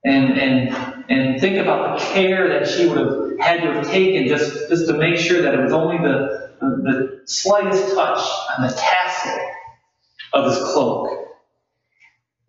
and, 0.03 0.37
and, 0.37 1.05
and 1.09 1.41
think 1.41 1.57
about 1.57 1.99
the 1.99 2.05
care 2.05 2.47
that 2.49 2.67
she 2.67 2.87
would 2.87 2.97
have 2.97 3.39
had 3.39 3.61
to 3.61 3.73
have 3.73 3.87
taken 3.87 4.27
just, 4.27 4.69
just 4.69 4.87
to 4.87 4.93
make 4.93 5.17
sure 5.17 5.41
that 5.41 5.53
it 5.53 5.61
was 5.61 5.73
only 5.73 5.97
the, 5.97 6.44
the, 6.69 6.91
the 6.91 7.27
slightest 7.27 7.95
touch 7.95 8.19
on 8.57 8.67
the 8.67 8.73
tassel 8.73 9.39
of 10.33 10.45
his 10.45 10.57
cloak 10.63 11.09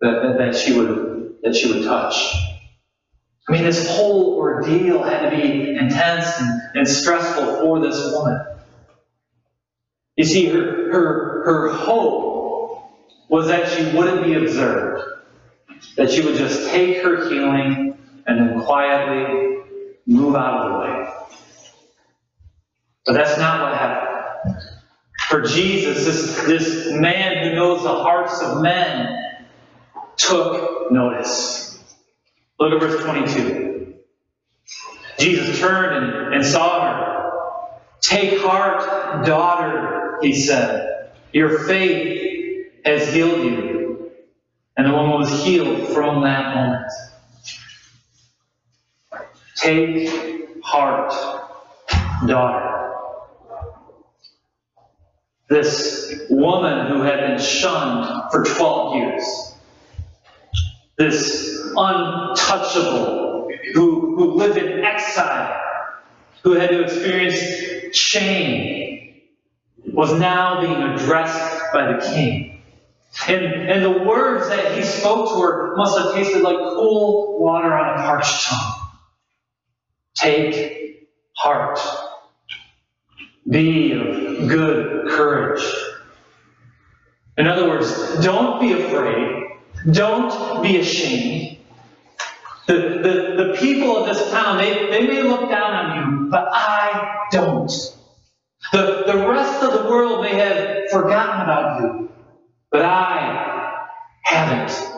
that, 0.01 0.21
that, 0.21 0.37
that, 0.37 0.55
she 0.55 0.77
would 0.77 1.35
that 1.43 1.55
she 1.55 1.71
would 1.71 1.83
touch. 1.83 2.15
I 3.47 3.53
mean, 3.53 3.63
this 3.63 3.95
whole 3.95 4.35
ordeal 4.35 5.03
had 5.03 5.29
to 5.29 5.35
be 5.35 5.75
intense 5.77 6.39
and, 6.39 6.61
and 6.75 6.87
stressful 6.87 7.61
for 7.61 7.79
this 7.79 8.11
woman. 8.11 8.45
You 10.17 10.25
see, 10.25 10.47
her, 10.47 10.91
her, 10.91 11.45
her 11.45 11.73
hope 11.73 12.91
was 13.29 13.47
that 13.47 13.69
she 13.69 13.95
wouldn't 13.95 14.23
be 14.25 14.33
observed, 14.33 15.03
that 15.95 16.11
she 16.11 16.25
would 16.25 16.35
just 16.35 16.69
take 16.69 17.03
her 17.03 17.29
healing 17.29 17.97
and 18.25 18.39
then 18.39 18.61
quietly 18.61 19.59
move 20.07 20.35
out 20.35 20.65
of 20.65 20.71
the 20.73 20.79
way. 20.79 21.09
But 23.05 23.13
that's 23.13 23.37
not 23.37 23.61
what 23.61 23.77
happened. 23.77 23.86
For 25.27 25.41
Jesus, 25.41 26.05
this, 26.05 26.45
this 26.45 26.91
man 26.93 27.43
who 27.43 27.55
knows 27.55 27.83
the 27.83 27.89
hearts 27.93 28.41
of 28.41 28.61
men, 28.61 29.41
took 30.15 30.91
notice. 30.91 31.83
Look 32.59 32.73
at 32.73 32.87
verse 32.87 33.03
22. 33.03 33.95
Jesus 35.19 35.59
turned 35.59 36.05
and, 36.05 36.35
and 36.35 36.45
saw 36.45 36.81
her. 36.81 37.31
Take 37.99 38.39
heart, 38.39 39.25
daughter, 39.25 40.17
he 40.21 40.33
said. 40.33 41.11
Your 41.33 41.59
faith 41.65 42.71
has 42.85 43.13
healed 43.13 43.43
you. 43.43 44.11
And 44.77 44.87
the 44.87 44.91
woman 44.91 45.19
was 45.19 45.43
healed 45.43 45.89
from 45.89 46.21
that 46.23 46.55
moment. 46.55 46.91
Take 49.55 50.61
heart, 50.63 51.11
daughter. 52.27 52.86
This 55.49 56.25
woman 56.29 56.87
who 56.87 57.01
had 57.03 57.19
been 57.21 57.39
shunned 57.39 58.31
for 58.31 58.43
12 58.43 58.95
years. 58.95 59.53
This 60.97 61.71
untouchable 61.75 63.49
who, 63.73 64.15
who 64.15 64.33
lived 64.33 64.57
in 64.57 64.83
exile, 64.83 65.61
who 66.43 66.53
had 66.53 66.69
to 66.69 66.83
experience 66.83 67.95
shame, 67.95 69.21
was 69.93 70.11
now 70.19 70.61
being 70.61 70.83
addressed 70.83 71.73
by 71.73 71.93
the 71.93 71.99
king. 72.13 72.61
And, 73.27 73.45
and 73.45 73.83
the 73.83 74.03
words 74.03 74.47
that 74.49 74.77
he 74.77 74.83
spoke 74.83 75.29
to 75.29 75.41
her 75.41 75.75
must 75.75 75.97
have 75.97 76.13
tasted 76.13 76.41
like 76.41 76.57
cool 76.57 77.39
water 77.39 77.73
on 77.73 77.99
a 77.99 78.03
parched 78.03 78.47
tongue. 78.47 78.89
Take 80.15 81.07
heart. 81.35 81.79
Be 83.49 83.93
of 83.93 84.49
good 84.49 85.09
courage. 85.09 85.63
In 87.37 87.47
other 87.47 87.69
words, 87.69 88.19
don't 88.23 88.59
be 88.59 88.73
afraid. 88.73 89.43
Don't 89.91 90.61
be 90.63 90.77
ashamed. 90.77 91.57
The, 92.67 92.73
the, 92.73 93.43
the 93.43 93.57
people 93.57 93.95
of 93.95 94.07
this 94.07 94.29
town, 94.31 94.57
they, 94.57 94.89
they 94.89 95.07
may 95.07 95.21
look 95.21 95.49
down 95.49 95.73
on 95.73 95.97
you, 95.97 96.29
but 96.29 96.49
I 96.51 97.27
don't. 97.31 97.71
The, 98.73 99.03
the 99.07 99.27
rest 99.29 99.63
of 99.63 99.71
the 99.71 99.89
world 99.89 100.23
may 100.23 100.35
have 100.35 100.89
forgotten 100.91 101.41
about 101.41 101.79
you, 101.81 102.09
but 102.69 102.81
I 102.81 103.85
haven't. 104.23 104.96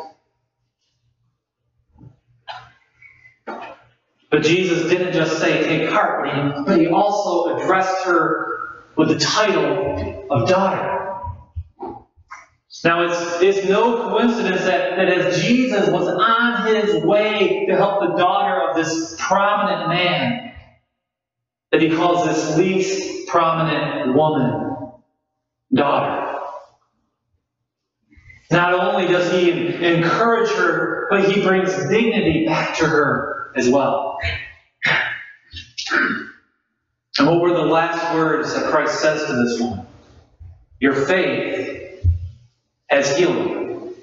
But 4.31 4.43
Jesus 4.43 4.89
didn't 4.89 5.13
just 5.13 5.39
say, 5.39 5.63
take 5.63 5.89
heart, 5.89 6.27
but 6.65 6.79
he 6.79 6.87
also 6.87 7.57
addressed 7.57 8.05
her 8.05 8.79
with 8.95 9.09
the 9.09 9.17
title 9.17 10.27
of 10.29 10.47
daughter. 10.47 10.97
Now, 12.83 13.09
it's, 13.09 13.41
it's 13.41 13.67
no 13.67 14.09
coincidence 14.09 14.61
that, 14.61 14.95
that 14.97 15.09
as 15.09 15.41
Jesus 15.41 15.89
was 15.89 16.07
on 16.07 16.67
his 16.67 17.03
way 17.03 17.65
to 17.67 17.75
help 17.75 18.01
the 18.01 18.15
daughter 18.17 18.69
of 18.69 18.75
this 18.75 19.15
prominent 19.17 19.89
man, 19.89 20.53
that 21.71 21.81
he 21.81 21.89
calls 21.89 22.27
this 22.27 22.57
least 22.57 23.27
prominent 23.27 24.15
woman 24.15 24.91
daughter. 25.73 26.37
Not 28.51 28.73
only 28.73 29.07
does 29.07 29.31
he 29.31 29.51
encourage 29.51 30.49
her, 30.51 31.07
but 31.09 31.31
he 31.31 31.41
brings 31.41 31.73
dignity 31.89 32.45
back 32.45 32.77
to 32.77 32.85
her 32.85 33.38
as 33.55 33.69
well. 33.69 34.17
And 37.17 37.27
what 37.27 37.41
were 37.41 37.53
the 37.53 37.65
last 37.65 38.13
words 38.15 38.53
that 38.53 38.71
Christ 38.71 39.01
says 39.01 39.25
to 39.25 39.33
this 39.33 39.59
woman? 39.59 39.85
Your 40.79 40.93
faith 40.93 42.05
has 42.89 43.17
healed 43.17 43.35
you. 43.35 43.95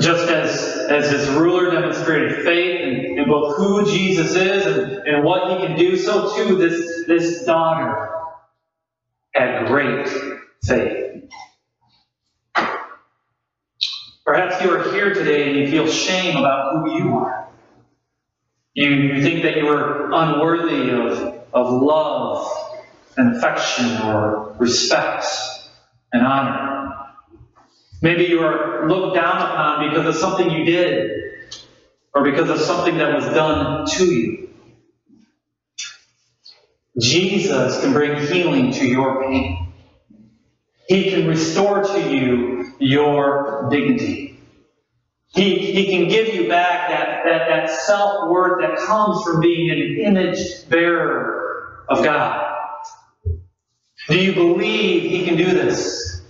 Just 0.00 0.30
as, 0.30 0.86
as 0.90 1.10
his 1.10 1.28
ruler 1.30 1.70
demonstrated 1.70 2.44
faith 2.44 2.80
in, 2.80 3.18
in 3.18 3.28
both 3.28 3.56
who 3.56 3.84
Jesus 3.84 4.34
is 4.34 4.66
and, 4.66 4.92
and 5.08 5.24
what 5.24 5.50
he 5.50 5.66
can 5.66 5.76
do, 5.76 5.96
so 5.96 6.36
too 6.36 6.56
this, 6.56 7.06
this 7.06 7.44
daughter 7.44 8.08
had 9.34 9.66
great 9.66 10.08
faith. 10.64 11.24
Perhaps 14.24 14.62
you 14.62 14.70
are 14.74 14.92
here 14.92 15.14
today 15.14 15.48
and 15.50 15.58
you 15.58 15.70
feel 15.70 15.86
shame 15.86 16.36
about 16.36 16.74
who 16.74 16.98
you 16.98 17.16
are. 17.16 17.47
You, 18.78 18.90
you 18.90 19.22
think 19.24 19.42
that 19.42 19.56
you 19.56 19.66
are 19.70 20.08
unworthy 20.12 20.90
of, 20.90 21.42
of 21.52 21.82
love 21.82 22.48
and 23.16 23.34
affection 23.34 24.02
or 24.02 24.54
respect 24.60 25.26
and 26.12 26.24
honor. 26.24 26.94
Maybe 28.02 28.26
you 28.26 28.42
are 28.42 28.88
looked 28.88 29.16
down 29.16 29.38
upon 29.38 29.88
because 29.88 30.06
of 30.06 30.14
something 30.14 30.48
you 30.48 30.64
did 30.64 31.10
or 32.14 32.22
because 32.22 32.48
of 32.50 32.60
something 32.60 32.98
that 32.98 33.16
was 33.16 33.24
done 33.24 33.84
to 33.96 34.04
you. 34.04 34.48
Jesus 37.00 37.80
can 37.80 37.92
bring 37.92 38.24
healing 38.28 38.70
to 38.74 38.86
your 38.86 39.24
pain. 39.24 39.72
He 40.86 41.10
can 41.10 41.26
restore 41.26 41.82
to 41.82 42.14
you 42.14 42.74
your 42.78 43.66
dignity. 43.72 44.27
He, 45.38 45.72
he 45.72 45.86
can 45.86 46.08
give 46.08 46.34
you 46.34 46.48
back 46.48 46.88
that, 46.88 47.22
that, 47.24 47.48
that 47.48 47.70
self 47.70 48.28
worth 48.28 48.60
that 48.60 48.76
comes 48.84 49.22
from 49.22 49.40
being 49.40 49.70
an 49.70 50.00
image 50.00 50.68
bearer 50.68 51.84
of 51.88 52.02
God. 52.02 52.56
Do 54.08 54.18
you 54.18 54.34
believe 54.34 55.02
He 55.02 55.24
can 55.24 55.36
do 55.36 55.46
this? 55.46 56.22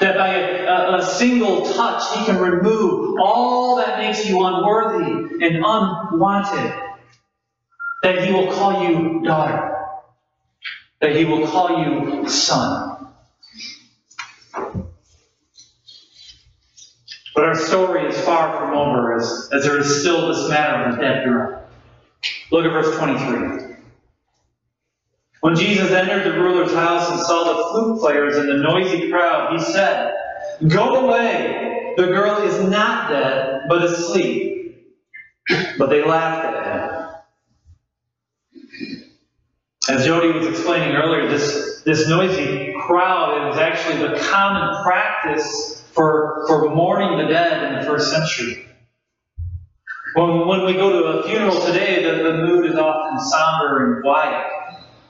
That 0.00 0.16
by 0.16 0.34
a, 0.34 0.96
a, 0.96 1.02
single 1.02 1.72
touch, 1.74 2.18
He 2.18 2.24
can 2.24 2.40
remove 2.40 3.20
all 3.20 3.76
that 3.76 3.98
makes 3.98 4.28
you 4.28 4.44
unworthy 4.44 5.44
and 5.44 5.64
unwanted. 5.64 6.72
That 8.02 8.24
He 8.24 8.32
will 8.32 8.52
call 8.52 8.82
you 8.82 9.22
daughter. 9.22 9.76
That 11.00 11.14
He 11.14 11.24
will 11.24 11.46
call 11.46 11.84
you 11.84 12.28
son. 12.28 12.89
But 17.34 17.44
our 17.44 17.54
story 17.54 18.08
is 18.08 18.20
far 18.22 18.58
from 18.58 18.76
over 18.76 19.16
as, 19.16 19.48
as 19.52 19.64
there 19.64 19.78
is 19.78 20.00
still 20.00 20.28
this 20.28 20.48
matter 20.48 20.84
of 20.84 20.96
the 20.96 21.02
dead 21.02 21.24
girl. 21.24 21.64
Look 22.50 22.64
at 22.64 22.72
verse 22.72 22.96
23. 22.98 23.76
When 25.40 25.56
Jesus 25.56 25.90
entered 25.90 26.24
the 26.24 26.38
ruler's 26.38 26.74
house 26.74 27.10
and 27.10 27.20
saw 27.20 27.44
the 27.44 27.70
flute 27.70 28.00
players 28.00 28.36
and 28.36 28.48
the 28.48 28.56
noisy 28.56 29.10
crowd, 29.10 29.58
he 29.58 29.64
said, 29.72 30.12
Go 30.68 31.06
away! 31.06 31.94
The 31.96 32.06
girl 32.06 32.42
is 32.42 32.68
not 32.68 33.10
dead, 33.10 33.62
but 33.68 33.82
asleep. 33.84 34.76
But 35.78 35.90
they 35.90 36.04
laughed 36.04 36.44
at 36.44 36.66
him. 36.66 37.00
As 39.88 40.04
Jody 40.04 40.30
was 40.30 40.46
explaining 40.46 40.94
earlier, 40.94 41.28
this, 41.28 41.82
this 41.84 42.08
noisy 42.08 42.74
crowd 42.86 43.50
is 43.50 43.58
actually 43.58 44.06
the 44.06 44.20
common 44.20 44.84
practice 44.84 45.79
for, 46.46 46.74
mourning 46.74 47.18
the 47.18 47.32
dead 47.32 47.72
in 47.72 47.78
the 47.78 47.84
first 47.84 48.10
century. 48.10 48.66
When, 50.14 50.46
when 50.46 50.64
we 50.64 50.74
go 50.74 50.90
to 50.90 51.18
a 51.18 51.22
funeral 51.28 51.60
today, 51.60 52.02
the, 52.02 52.22
the 52.22 52.32
mood 52.38 52.66
is 52.66 52.76
often 52.76 53.18
somber 53.20 53.94
and 53.94 54.02
quiet. 54.02 54.46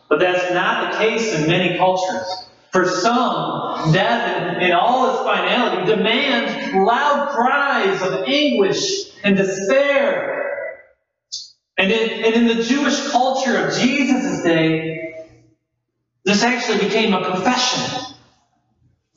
But 0.09 0.19
that's 0.19 0.53
not 0.53 0.93
the 0.93 0.99
case 0.99 1.33
in 1.35 1.49
many 1.49 1.79
cultures. 1.79 2.49
For 2.73 2.87
some, 2.87 3.93
death 3.93 4.57
in, 4.57 4.63
in 4.63 4.73
all 4.73 5.11
its 5.11 5.23
finality 5.23 5.93
demands 5.93 6.75
loud 6.75 7.31
cries 7.31 8.03
of 8.03 8.25
anguish 8.27 9.13
and 9.25 9.37
despair. 9.37 10.31
And 11.79 11.91
in, 11.91 12.25
and 12.25 12.35
in 12.35 12.57
the 12.59 12.63
Jewish 12.63 13.11
culture 13.11 13.57
of 13.57 13.75
Jesus' 13.75 14.43
day, 14.43 15.15
this 16.25 16.43
actually 16.43 16.79
became 16.79 17.15
a 17.15 17.25
profession. 17.25 18.15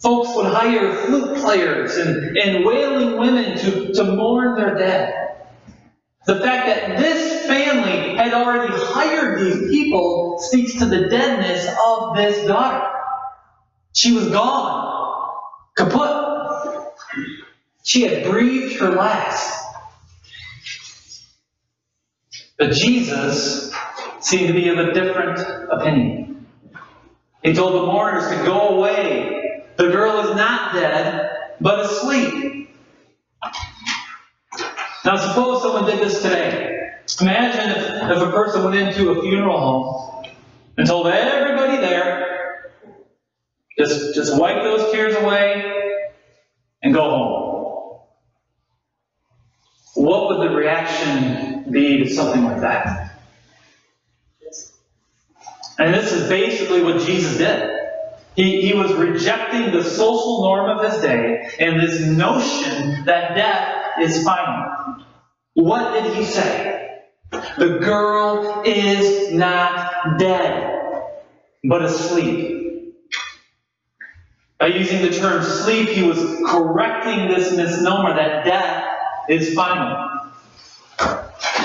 Folks 0.03 0.35
would 0.35 0.47
hire 0.47 0.93
flute 1.05 1.37
players 1.37 1.95
and, 1.95 2.37
and 2.37 2.65
wailing 2.65 3.17
women 3.17 3.57
to, 3.57 3.93
to 3.93 4.03
mourn 4.03 4.57
their 4.57 4.75
dead. 4.75 5.13
The 6.25 6.41
fact 6.41 6.67
that 6.67 6.97
this 6.99 7.47
family 7.47 8.17
had 8.17 8.33
already 8.33 8.73
hired 8.75 9.39
these 9.39 9.69
people 9.69 10.39
speaks 10.39 10.73
to 10.79 10.85
the 10.85 11.07
deadness 11.07 11.65
of 11.87 12.17
this 12.17 12.45
daughter. 12.45 12.85
She 13.93 14.11
was 14.11 14.27
gone, 14.27 15.31
kaput. 15.77 16.91
She 17.83 18.01
had 18.01 18.29
breathed 18.29 18.79
her 18.81 18.89
last. 18.89 19.63
But 22.57 22.73
Jesus 22.73 23.73
seemed 24.19 24.47
to 24.47 24.53
be 24.53 24.67
of 24.67 24.79
a 24.79 24.93
different 24.93 25.39
opinion. 25.71 26.45
He 27.41 27.53
told 27.53 27.73
the 27.73 27.85
mourners 27.85 28.27
to 28.29 28.45
go 28.45 28.77
away. 28.77 29.32
The 29.77 29.89
girl 29.89 30.19
is 30.29 30.35
not 30.35 30.73
dead, 30.73 31.31
but 31.59 31.79
asleep. 31.79 32.69
Now, 35.05 35.17
suppose 35.17 35.61
someone 35.61 35.85
did 35.85 35.99
this 35.99 36.21
today. 36.21 36.91
Imagine 37.19 37.71
if, 37.71 38.11
if 38.11 38.21
a 38.21 38.31
person 38.31 38.63
went 38.63 38.75
into 38.75 39.11
a 39.11 39.21
funeral 39.21 39.59
home 39.59 40.25
and 40.77 40.87
told 40.87 41.07
everybody 41.07 41.77
there, 41.77 42.71
just, 43.77 44.15
just 44.15 44.39
wipe 44.39 44.63
those 44.63 44.91
tears 44.91 45.15
away 45.15 45.99
and 46.81 46.93
go 46.93 47.09
home. 47.09 47.43
What 49.95 50.29
would 50.29 50.49
the 50.49 50.55
reaction 50.55 51.71
be 51.71 52.03
to 52.03 52.09
something 52.09 52.43
like 52.43 52.61
that? 52.61 53.11
And 55.79 55.93
this 55.93 56.11
is 56.11 56.29
basically 56.29 56.83
what 56.83 57.01
Jesus 57.01 57.37
did. 57.37 57.82
He, 58.35 58.61
he 58.61 58.73
was 58.73 58.91
rejecting 58.93 59.71
the 59.71 59.83
social 59.83 60.41
norm 60.41 60.77
of 60.77 60.91
his 60.91 61.01
day 61.01 61.49
and 61.59 61.79
this 61.79 62.01
notion 62.01 63.05
that 63.05 63.35
death 63.35 63.99
is 64.01 64.23
final. 64.23 65.03
What 65.53 65.93
did 65.93 66.15
he 66.15 66.25
say? 66.25 67.01
The 67.57 67.79
girl 67.79 68.63
is 68.65 69.33
not 69.33 70.17
dead, 70.17 70.81
but 71.63 71.83
asleep. 71.83 72.95
By 74.59 74.67
using 74.67 75.01
the 75.01 75.09
term 75.09 75.43
sleep, 75.43 75.89
he 75.89 76.03
was 76.03 76.19
correcting 76.47 77.27
this 77.27 77.55
misnomer 77.55 78.15
that 78.15 78.45
death 78.45 78.85
is 79.29 79.53
final. 79.53 80.09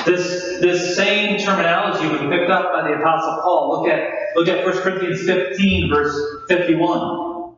This, 0.05 0.59
this 0.61 0.97
same 0.97 1.39
terminology 1.39 2.09
was 2.09 2.21
picked 2.21 2.51
up 2.51 2.73
by 2.73 2.89
the 2.89 2.95
Apostle 2.95 3.41
Paul. 3.43 3.83
Look 3.83 3.93
at, 3.93 4.03
look 4.39 4.49
at 4.49 4.65
1 4.65 4.83
Corinthians 4.83 5.23
15, 5.25 5.91
verse 5.91 6.47
51. 6.47 7.57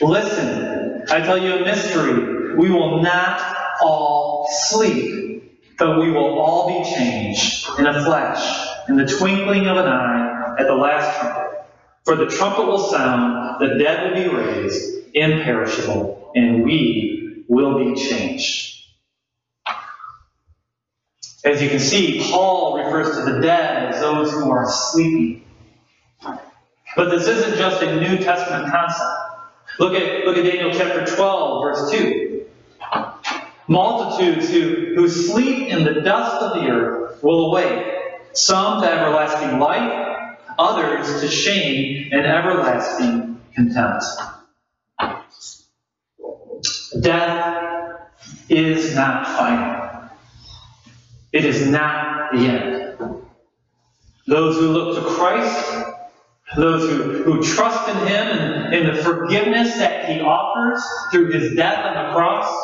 Listen, 0.00 1.02
I 1.10 1.20
tell 1.20 1.42
you 1.42 1.56
a 1.56 1.60
mystery. 1.64 2.54
We 2.56 2.70
will 2.70 3.02
not 3.02 3.40
all 3.82 4.48
sleep, 4.68 5.60
but 5.78 5.98
we 5.98 6.12
will 6.12 6.38
all 6.38 6.68
be 6.68 6.88
changed 6.88 7.68
in 7.80 7.86
a 7.86 8.04
flash, 8.04 8.68
in 8.88 8.96
the 8.96 9.06
twinkling 9.06 9.66
of 9.66 9.76
an 9.76 9.86
eye, 9.86 10.54
at 10.60 10.68
the 10.68 10.74
last 10.74 11.18
trumpet. 11.18 11.64
For 12.04 12.14
the 12.14 12.26
trumpet 12.26 12.66
will 12.66 12.78
sound, 12.78 13.60
the 13.60 13.78
dead 13.78 14.08
will 14.08 14.22
be 14.22 14.28
raised, 14.28 15.08
imperishable, 15.14 16.30
and 16.36 16.62
we 16.62 17.44
will 17.48 17.78
be 17.78 18.00
changed. 18.00 18.86
As 21.44 21.60
you 21.60 21.68
can 21.68 21.80
see, 21.80 22.30
Paul 22.30 22.78
refers 22.78 23.16
to 23.16 23.32
the 23.32 23.40
dead 23.40 23.94
as 23.94 24.00
those 24.00 24.30
who 24.30 24.48
are 24.52 24.70
sleeping. 24.70 25.42
But 26.96 27.10
this 27.10 27.26
isn't 27.26 27.56
just 27.56 27.82
a 27.82 28.00
New 28.00 28.18
Testament 28.18 28.70
concept. 28.70 29.10
Look 29.78 29.94
at, 29.94 30.26
look 30.26 30.36
at 30.36 30.44
Daniel 30.44 30.70
chapter 30.72 31.04
12, 31.04 31.62
verse 31.62 31.90
2. 31.90 32.46
Multitudes 33.68 34.50
who, 34.50 34.94
who 34.94 35.08
sleep 35.08 35.68
in 35.68 35.84
the 35.84 36.02
dust 36.02 36.42
of 36.42 36.60
the 36.60 36.68
earth 36.68 37.22
will 37.22 37.46
awake, 37.46 37.86
some 38.32 38.82
to 38.82 38.88
everlasting 38.88 39.58
life, 39.58 40.36
others 40.58 41.20
to 41.20 41.28
shame 41.28 42.10
and 42.12 42.26
everlasting 42.26 43.40
contempt. 43.54 44.04
Death 47.00 48.10
is 48.48 48.94
not 48.94 49.26
final. 49.26 50.10
It 51.32 51.46
is 51.46 51.66
not 51.66 52.32
the 52.32 52.38
end. 52.38 52.98
Those 54.26 54.56
who 54.56 54.68
look 54.68 54.96
to 54.96 55.10
Christ, 55.10 55.91
those 56.56 56.88
who, 56.90 57.22
who 57.24 57.42
trust 57.42 57.88
in 57.88 57.96
Him 58.06 58.26
and 58.28 58.74
in 58.74 58.94
the 58.94 59.02
forgiveness 59.02 59.76
that 59.78 60.08
He 60.08 60.20
offers 60.20 60.82
through 61.10 61.30
His 61.32 61.56
death 61.56 61.84
on 61.84 62.06
the 62.06 62.12
cross, 62.14 62.54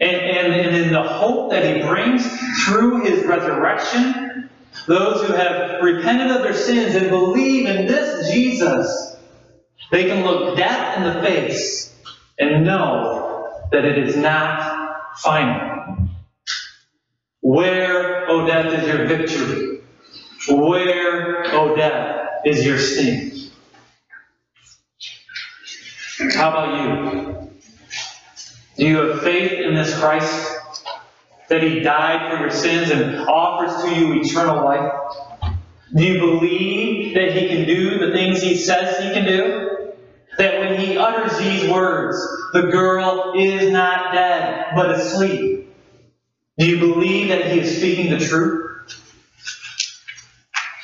and, 0.00 0.16
and, 0.16 0.52
and 0.54 0.76
in 0.76 0.92
the 0.92 1.02
hope 1.02 1.50
that 1.50 1.64
He 1.64 1.82
brings 1.82 2.26
through 2.64 3.04
His 3.04 3.24
resurrection, 3.24 4.50
those 4.86 5.26
who 5.26 5.32
have 5.32 5.82
repented 5.82 6.30
of 6.30 6.42
their 6.42 6.54
sins 6.54 6.94
and 6.94 7.10
believe 7.10 7.66
in 7.66 7.86
this 7.86 8.30
Jesus, 8.32 9.16
they 9.90 10.04
can 10.04 10.24
look 10.24 10.56
death 10.56 10.98
in 10.98 11.04
the 11.04 11.22
face 11.22 11.94
and 12.38 12.64
know 12.64 13.64
that 13.72 13.84
it 13.84 13.98
is 13.98 14.16
not 14.16 15.18
final. 15.18 16.08
Where, 17.40 18.28
O 18.28 18.46
death, 18.46 18.72
is 18.72 18.86
your 18.86 19.06
victory? 19.06 19.80
Where, 20.48 21.54
O 21.54 21.76
death, 21.76 22.17
is 22.44 22.64
your 22.64 22.78
sting? 22.78 23.50
How 26.34 26.50
about 26.50 26.74
you? 26.74 27.50
Do 28.76 28.86
you 28.86 28.96
have 28.96 29.22
faith 29.22 29.52
in 29.52 29.74
this 29.74 29.98
Christ? 29.98 30.56
That 31.48 31.62
He 31.62 31.80
died 31.80 32.30
for 32.30 32.40
your 32.40 32.50
sins 32.50 32.90
and 32.90 33.26
offers 33.26 33.82
to 33.84 33.94
you 33.94 34.20
eternal 34.20 34.64
life? 34.64 34.92
Do 35.94 36.04
you 36.04 36.20
believe 36.20 37.14
that 37.14 37.32
He 37.32 37.48
can 37.48 37.66
do 37.66 37.98
the 37.98 38.12
things 38.12 38.42
He 38.42 38.56
says 38.56 38.98
He 38.98 39.12
can 39.12 39.24
do? 39.24 39.94
That 40.36 40.58
when 40.60 40.78
He 40.78 40.96
utters 40.96 41.38
these 41.38 41.70
words, 41.70 42.18
the 42.52 42.62
girl 42.62 43.32
is 43.36 43.70
not 43.72 44.12
dead, 44.12 44.66
but 44.74 44.90
asleep. 44.90 45.72
Do 46.58 46.66
you 46.66 46.78
believe 46.78 47.28
that 47.28 47.50
He 47.52 47.60
is 47.60 47.78
speaking 47.78 48.10
the 48.10 48.18
truth? 48.18 48.66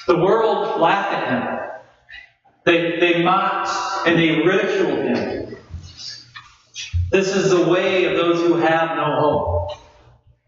The 0.06 0.16
world 0.16 0.73
laughed 0.84 1.12
at 1.14 1.28
him. 1.30 1.70
They, 2.64 3.00
they 3.00 3.24
mocked 3.24 3.70
and 4.06 4.18
they 4.18 4.40
ridiculed 4.46 5.04
him. 5.04 5.56
This 7.10 7.34
is 7.34 7.50
the 7.50 7.68
way 7.68 8.04
of 8.06 8.16
those 8.16 8.40
who 8.40 8.54
have 8.56 8.96
no 8.96 9.20
hope. 9.20 9.70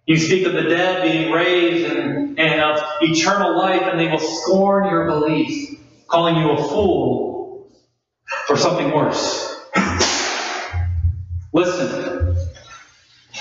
You 0.07 0.17
speak 0.17 0.47
of 0.47 0.53
the 0.53 0.63
dead 0.63 1.03
being 1.03 1.33
raised 1.33 1.93
and, 1.93 2.39
and 2.39 2.61
of 2.61 2.81
eternal 3.03 3.59
life, 3.59 3.83
and 3.83 3.99
they 3.99 4.09
will 4.09 4.19
scorn 4.19 4.89
your 4.89 5.07
belief, 5.07 5.81
calling 6.07 6.37
you 6.37 6.51
a 6.53 6.57
fool 6.57 7.69
or 8.49 8.57
something 8.57 8.93
worse. 8.93 9.53
Listen, 11.53 12.37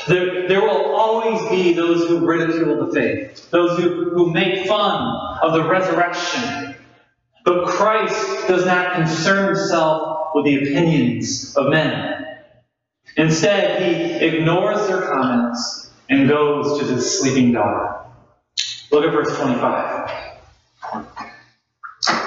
there, 0.08 0.48
there 0.48 0.62
will 0.62 0.96
always 0.96 1.50
be 1.50 1.74
those 1.74 2.08
who 2.08 2.26
ridicule 2.26 2.86
the 2.86 2.94
faith, 2.94 3.50
those 3.52 3.80
who, 3.80 4.12
who 4.12 4.32
make 4.32 4.68
fun 4.68 5.40
of 5.42 5.54
the 5.54 5.68
resurrection. 5.68 6.75
Christ 7.76 8.48
does 8.48 8.66
not 8.66 8.96
concern 8.96 9.48
himself 9.48 10.30
with 10.34 10.46
the 10.46 10.64
opinions 10.64 11.56
of 11.58 11.70
men. 11.70 12.26
Instead, 13.18 13.82
he 13.82 14.26
ignores 14.26 14.88
their 14.88 15.02
comments 15.02 15.90
and 16.10 16.28
goes 16.28 16.80
to 16.80 16.86
the 16.86 17.02
sleeping 17.02 17.52
daughter. 17.52 17.96
Look 18.92 19.04
at 19.06 19.12
verse 19.12 19.38
25. 19.38 20.10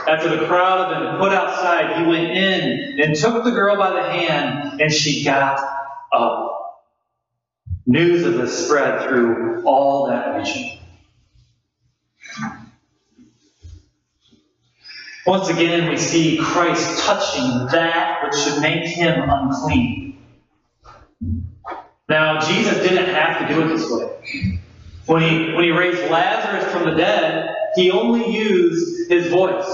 After 0.09 0.37
the 0.37 0.47
crowd 0.47 0.93
had 0.93 1.03
been 1.03 1.19
put 1.19 1.33
outside, 1.33 1.99
he 1.99 2.07
went 2.07 2.31
in 2.31 3.01
and 3.01 3.17
took 3.17 3.45
the 3.45 3.51
girl 3.51 3.77
by 3.77 3.91
the 3.91 4.03
hand, 4.03 4.81
and 4.81 4.93
she 4.93 5.25
got 5.25 5.61
up. 6.13 6.85
News 7.87 8.25
of 8.25 8.35
this 8.35 8.67
spread 8.67 9.09
through 9.09 9.63
all 9.65 10.09
that 10.09 10.37
region. 10.37 10.78
Once 15.29 15.51
again, 15.51 15.91
we 15.91 15.97
see 15.99 16.39
Christ 16.39 17.05
touching 17.05 17.67
that 17.67 18.25
which 18.25 18.35
should 18.35 18.63
make 18.63 18.87
him 18.87 19.29
unclean. 19.29 20.17
Now, 22.09 22.41
Jesus 22.41 22.79
didn't 22.79 23.15
have 23.15 23.47
to 23.47 23.55
do 23.55 23.61
it 23.61 23.77
this 23.77 23.91
way. 23.91 24.63
When 25.05 25.21
he, 25.21 25.53
when 25.53 25.65
he 25.65 25.71
raised 25.71 26.11
Lazarus 26.11 26.73
from 26.73 26.87
the 26.87 26.95
dead, 26.97 27.55
he 27.75 27.91
only 27.91 28.35
used 28.35 29.11
his 29.11 29.27
voice. 29.27 29.69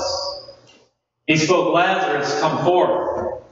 He 1.28 1.36
spoke, 1.36 1.72
Lazarus, 1.72 2.40
come 2.40 2.64
forth. 2.64 3.44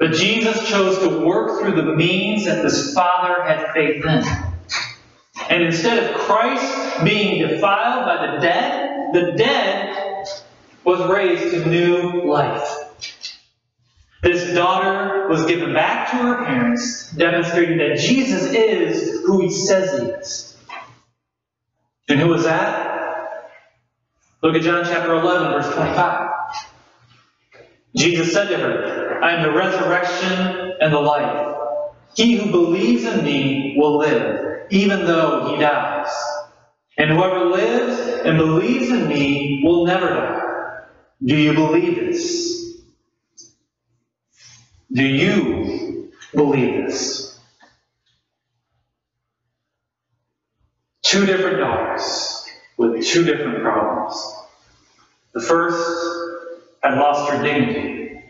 But 0.00 0.14
Jesus 0.14 0.68
chose 0.68 0.98
to 0.98 1.24
work 1.24 1.60
through 1.60 1.76
the 1.76 1.94
means 1.94 2.46
that 2.46 2.64
his 2.64 2.92
Father 2.92 3.44
had 3.44 3.72
faith 3.72 4.04
in. 4.04 4.24
And 5.48 5.62
instead 5.62 6.02
of 6.02 6.20
Christ 6.22 7.04
being 7.04 7.46
defiled 7.46 8.04
by 8.04 8.34
the 8.34 8.40
dead, 8.40 8.90
the 9.12 9.32
dead 9.36 9.89
was 10.84 11.08
raised 11.10 11.50
to 11.52 11.68
new 11.68 12.24
life. 12.30 12.68
This 14.22 14.54
daughter 14.54 15.28
was 15.28 15.46
given 15.46 15.72
back 15.72 16.10
to 16.10 16.16
her 16.16 16.44
parents, 16.44 17.10
demonstrating 17.12 17.78
that 17.78 17.98
Jesus 17.98 18.52
is 18.52 19.24
who 19.24 19.40
he 19.40 19.50
says 19.50 20.00
he 20.00 20.06
is. 20.08 20.56
And 22.08 22.20
who 22.20 22.28
was 22.28 22.44
that? 22.44 22.90
Look 24.42 24.54
at 24.56 24.62
John 24.62 24.84
chapter 24.84 25.14
11, 25.14 25.52
verse 25.52 25.74
25. 25.74 26.30
Jesus 27.96 28.32
said 28.32 28.48
to 28.48 28.56
her, 28.56 29.22
I 29.22 29.32
am 29.32 29.42
the 29.42 29.52
resurrection 29.52 30.74
and 30.80 30.92
the 30.92 31.00
life. 31.00 31.56
He 32.14 32.36
who 32.36 32.50
believes 32.50 33.04
in 33.04 33.24
me 33.24 33.74
will 33.76 33.98
live, 33.98 34.66
even 34.70 35.04
though 35.04 35.48
he 35.48 35.60
dies. 35.60 36.10
And 36.98 37.10
whoever 37.10 37.46
lives 37.46 37.98
and 38.24 38.36
believes 38.36 38.90
in 38.90 39.08
me 39.08 39.62
will 39.64 39.86
never 39.86 40.08
die. 40.08 40.49
Do 41.24 41.36
you 41.36 41.52
believe 41.54 41.96
this? 41.96 42.80
Do 44.92 45.04
you 45.04 46.10
believe 46.34 46.86
this? 46.86 47.38
Two 51.02 51.26
different 51.26 51.58
daughters 51.58 52.44
with 52.78 53.04
two 53.04 53.24
different 53.24 53.62
problems. 53.62 54.14
The 55.34 55.40
first 55.40 55.78
had 56.82 56.94
lost 56.98 57.30
her 57.32 57.42
dignity. 57.42 58.22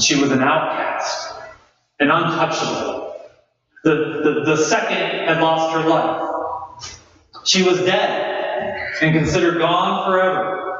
She 0.00 0.20
was 0.20 0.32
an 0.32 0.42
outcast, 0.42 1.34
an 2.00 2.10
untouchable. 2.10 3.14
The, 3.84 3.94
the, 4.24 4.42
the 4.46 4.56
second 4.56 5.28
had 5.28 5.40
lost 5.42 5.74
her 5.74 5.88
life. 5.88 6.30
She 7.44 7.62
was 7.62 7.78
dead 7.84 8.94
and 9.02 9.14
considered 9.14 9.58
gone 9.58 10.06
forever. 10.10 10.71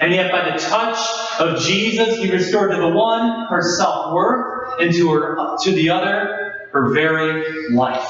And 0.00 0.12
yet, 0.12 0.32
by 0.32 0.50
the 0.50 0.58
touch 0.58 0.98
of 1.38 1.60
Jesus, 1.60 2.18
He 2.18 2.30
restored 2.30 2.70
to 2.72 2.78
the 2.78 2.88
one 2.88 3.46
her 3.48 3.62
self 3.76 4.14
worth, 4.14 4.80
and 4.80 4.92
to, 4.94 5.12
her, 5.12 5.56
to 5.62 5.72
the 5.72 5.90
other 5.90 6.68
her 6.72 6.92
very 6.92 7.70
life. 7.70 8.08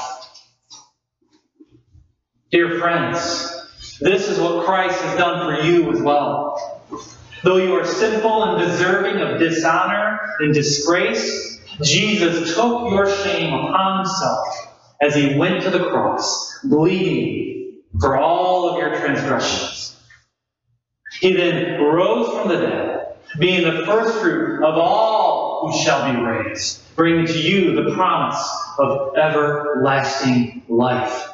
Dear 2.51 2.79
friends, 2.79 3.99
this 3.99 4.27
is 4.27 4.39
what 4.39 4.65
Christ 4.65 4.99
has 5.01 5.17
done 5.17 5.55
for 5.55 5.63
you 5.63 5.91
as 5.91 6.01
well. 6.01 6.81
Though 7.43 7.57
you 7.57 7.73
are 7.73 7.85
sinful 7.85 8.43
and 8.43 8.67
deserving 8.67 9.21
of 9.21 9.39
dishonor 9.39 10.19
and 10.39 10.53
disgrace, 10.53 11.59
Jesus 11.81 12.53
took 12.53 12.91
your 12.91 13.09
shame 13.23 13.53
upon 13.53 13.99
himself 13.99 14.47
as 15.01 15.15
he 15.15 15.37
went 15.37 15.63
to 15.63 15.71
the 15.71 15.89
cross, 15.89 16.59
bleeding 16.63 17.81
for 17.99 18.17
all 18.17 18.69
of 18.69 18.77
your 18.77 18.95
transgressions. 18.99 19.90
He 21.21 21.33
then 21.33 21.79
rose 21.79 22.29
from 22.29 22.49
the 22.49 22.57
dead, 22.57 23.15
being 23.37 23.63
the 23.63 23.85
first 23.85 24.19
fruit 24.19 24.63
of 24.63 24.75
all 24.75 25.69
who 25.69 25.83
shall 25.83 26.11
be 26.11 26.19
raised, 26.19 26.81
bringing 26.95 27.27
to 27.27 27.39
you 27.39 27.75
the 27.75 27.93
promise 27.93 28.43
of 28.79 29.15
everlasting 29.15 30.63
life. 30.67 31.29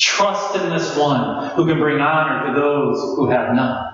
Trust 0.00 0.56
in 0.56 0.68
this 0.70 0.96
one 0.96 1.50
who 1.50 1.64
can 1.66 1.78
bring 1.78 2.00
honor 2.00 2.48
to 2.48 2.60
those 2.60 2.98
who 3.16 3.30
have 3.30 3.54
none. 3.54 3.86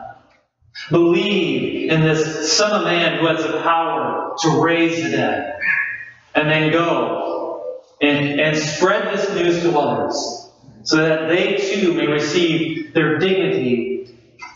Believe 0.90 1.90
in 1.90 2.00
this 2.00 2.50
Son 2.56 2.80
of 2.80 2.84
Man 2.87 3.18
who 3.18 3.26
has 3.26 3.44
the 3.44 3.60
power 3.60 4.34
to 4.40 4.62
raise 4.62 5.02
the 5.02 5.10
dead. 5.10 5.58
And 6.34 6.48
then 6.48 6.72
go 6.72 7.74
and, 8.00 8.40
and 8.40 8.56
spread 8.56 9.12
this 9.12 9.28
news 9.34 9.62
to 9.64 9.78
others 9.78 10.50
so 10.82 10.96
that 10.96 11.28
they 11.28 11.56
too 11.56 11.92
may 11.92 12.06
receive 12.06 12.94
their 12.94 13.18
dignity 13.18 13.94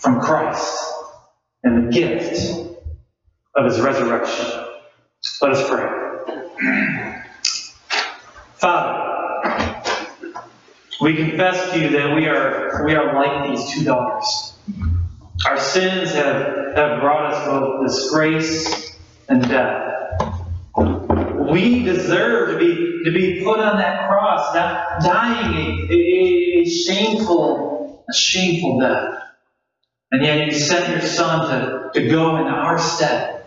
from 0.01 0.21
Christ 0.21 0.95
and 1.65 1.87
the 1.89 1.93
gift 1.93 2.39
of 3.57 3.65
his 3.65 3.81
resurrection. 3.81 4.65
Let 5.43 5.53
us 5.53 5.69
pray. 5.69 5.89
Father, 8.55 9.05
we 11.01 11.17
confess 11.17 11.73
to 11.73 11.81
you 11.81 11.91
that 11.91 12.15
we 12.15 12.27
are, 12.27 12.85
we 12.85 12.95
are 12.95 13.15
like 13.15 13.51
these 13.51 13.71
two 13.73 13.85
daughters. 13.85 14.55
Our 15.47 15.59
sins 15.59 16.13
have, 16.13 16.75
have 16.77 17.01
brought 17.01 17.33
us 17.33 17.47
both 17.47 17.87
disgrace 17.87 18.97
and 19.29 19.43
death. 19.49 19.95
We 21.51 21.85
deserve 21.85 22.51
to 22.51 22.59
be, 22.59 23.03
to 23.05 23.13
be 23.13 23.43
put 23.45 23.61
on 23.61 23.79
that 23.79 24.09
cross, 24.09 24.53
dying 25.05 25.89
a, 25.89 25.95
a, 25.95 26.63
a 26.63 26.69
shameful, 26.69 28.05
a 28.09 28.15
shameful 28.15 28.81
death. 28.81 29.18
And 30.11 30.25
yet 30.25 30.47
you 30.47 30.53
sent 30.53 30.91
your 30.91 31.01
Son 31.03 31.51
to, 31.93 32.01
to 32.01 32.09
go 32.09 32.37
in 32.37 32.45
our 32.45 32.79
stead. 32.79 33.45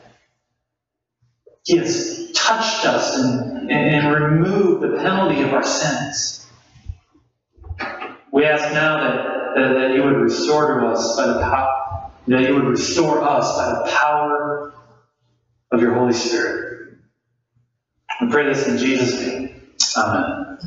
He 1.64 1.78
has 1.78 2.32
touched 2.34 2.86
us 2.86 3.18
and, 3.18 3.72
and, 3.72 3.96
and 3.96 4.14
removed 4.14 4.84
the 4.84 4.98
penalty 4.98 5.42
of 5.42 5.54
our 5.54 5.64
sins. 5.64 6.48
We 8.32 8.46
ask 8.46 8.74
now 8.74 9.02
that, 9.02 9.56
that, 9.56 9.74
that 9.74 9.96
you 9.96 10.04
would 10.04 10.16
restore 10.18 10.80
to 10.82 10.88
us 10.88 11.16
by 11.18 11.28
the 11.28 11.40
power, 11.42 12.12
that 12.28 12.42
you 12.42 12.56
would 12.56 12.66
restore 12.66 13.22
us 13.22 13.56
by 13.58 13.66
the 13.72 13.92
power 13.92 14.74
of 15.72 15.82
your 15.82 15.96
Holy 15.96 16.14
Spirit. 16.14 16.98
We 18.22 18.30
pray 18.30 18.46
this 18.46 18.68
in 18.68 18.78
Jesus' 18.78 19.20
name. 19.20 19.62
Amen. 19.98 20.58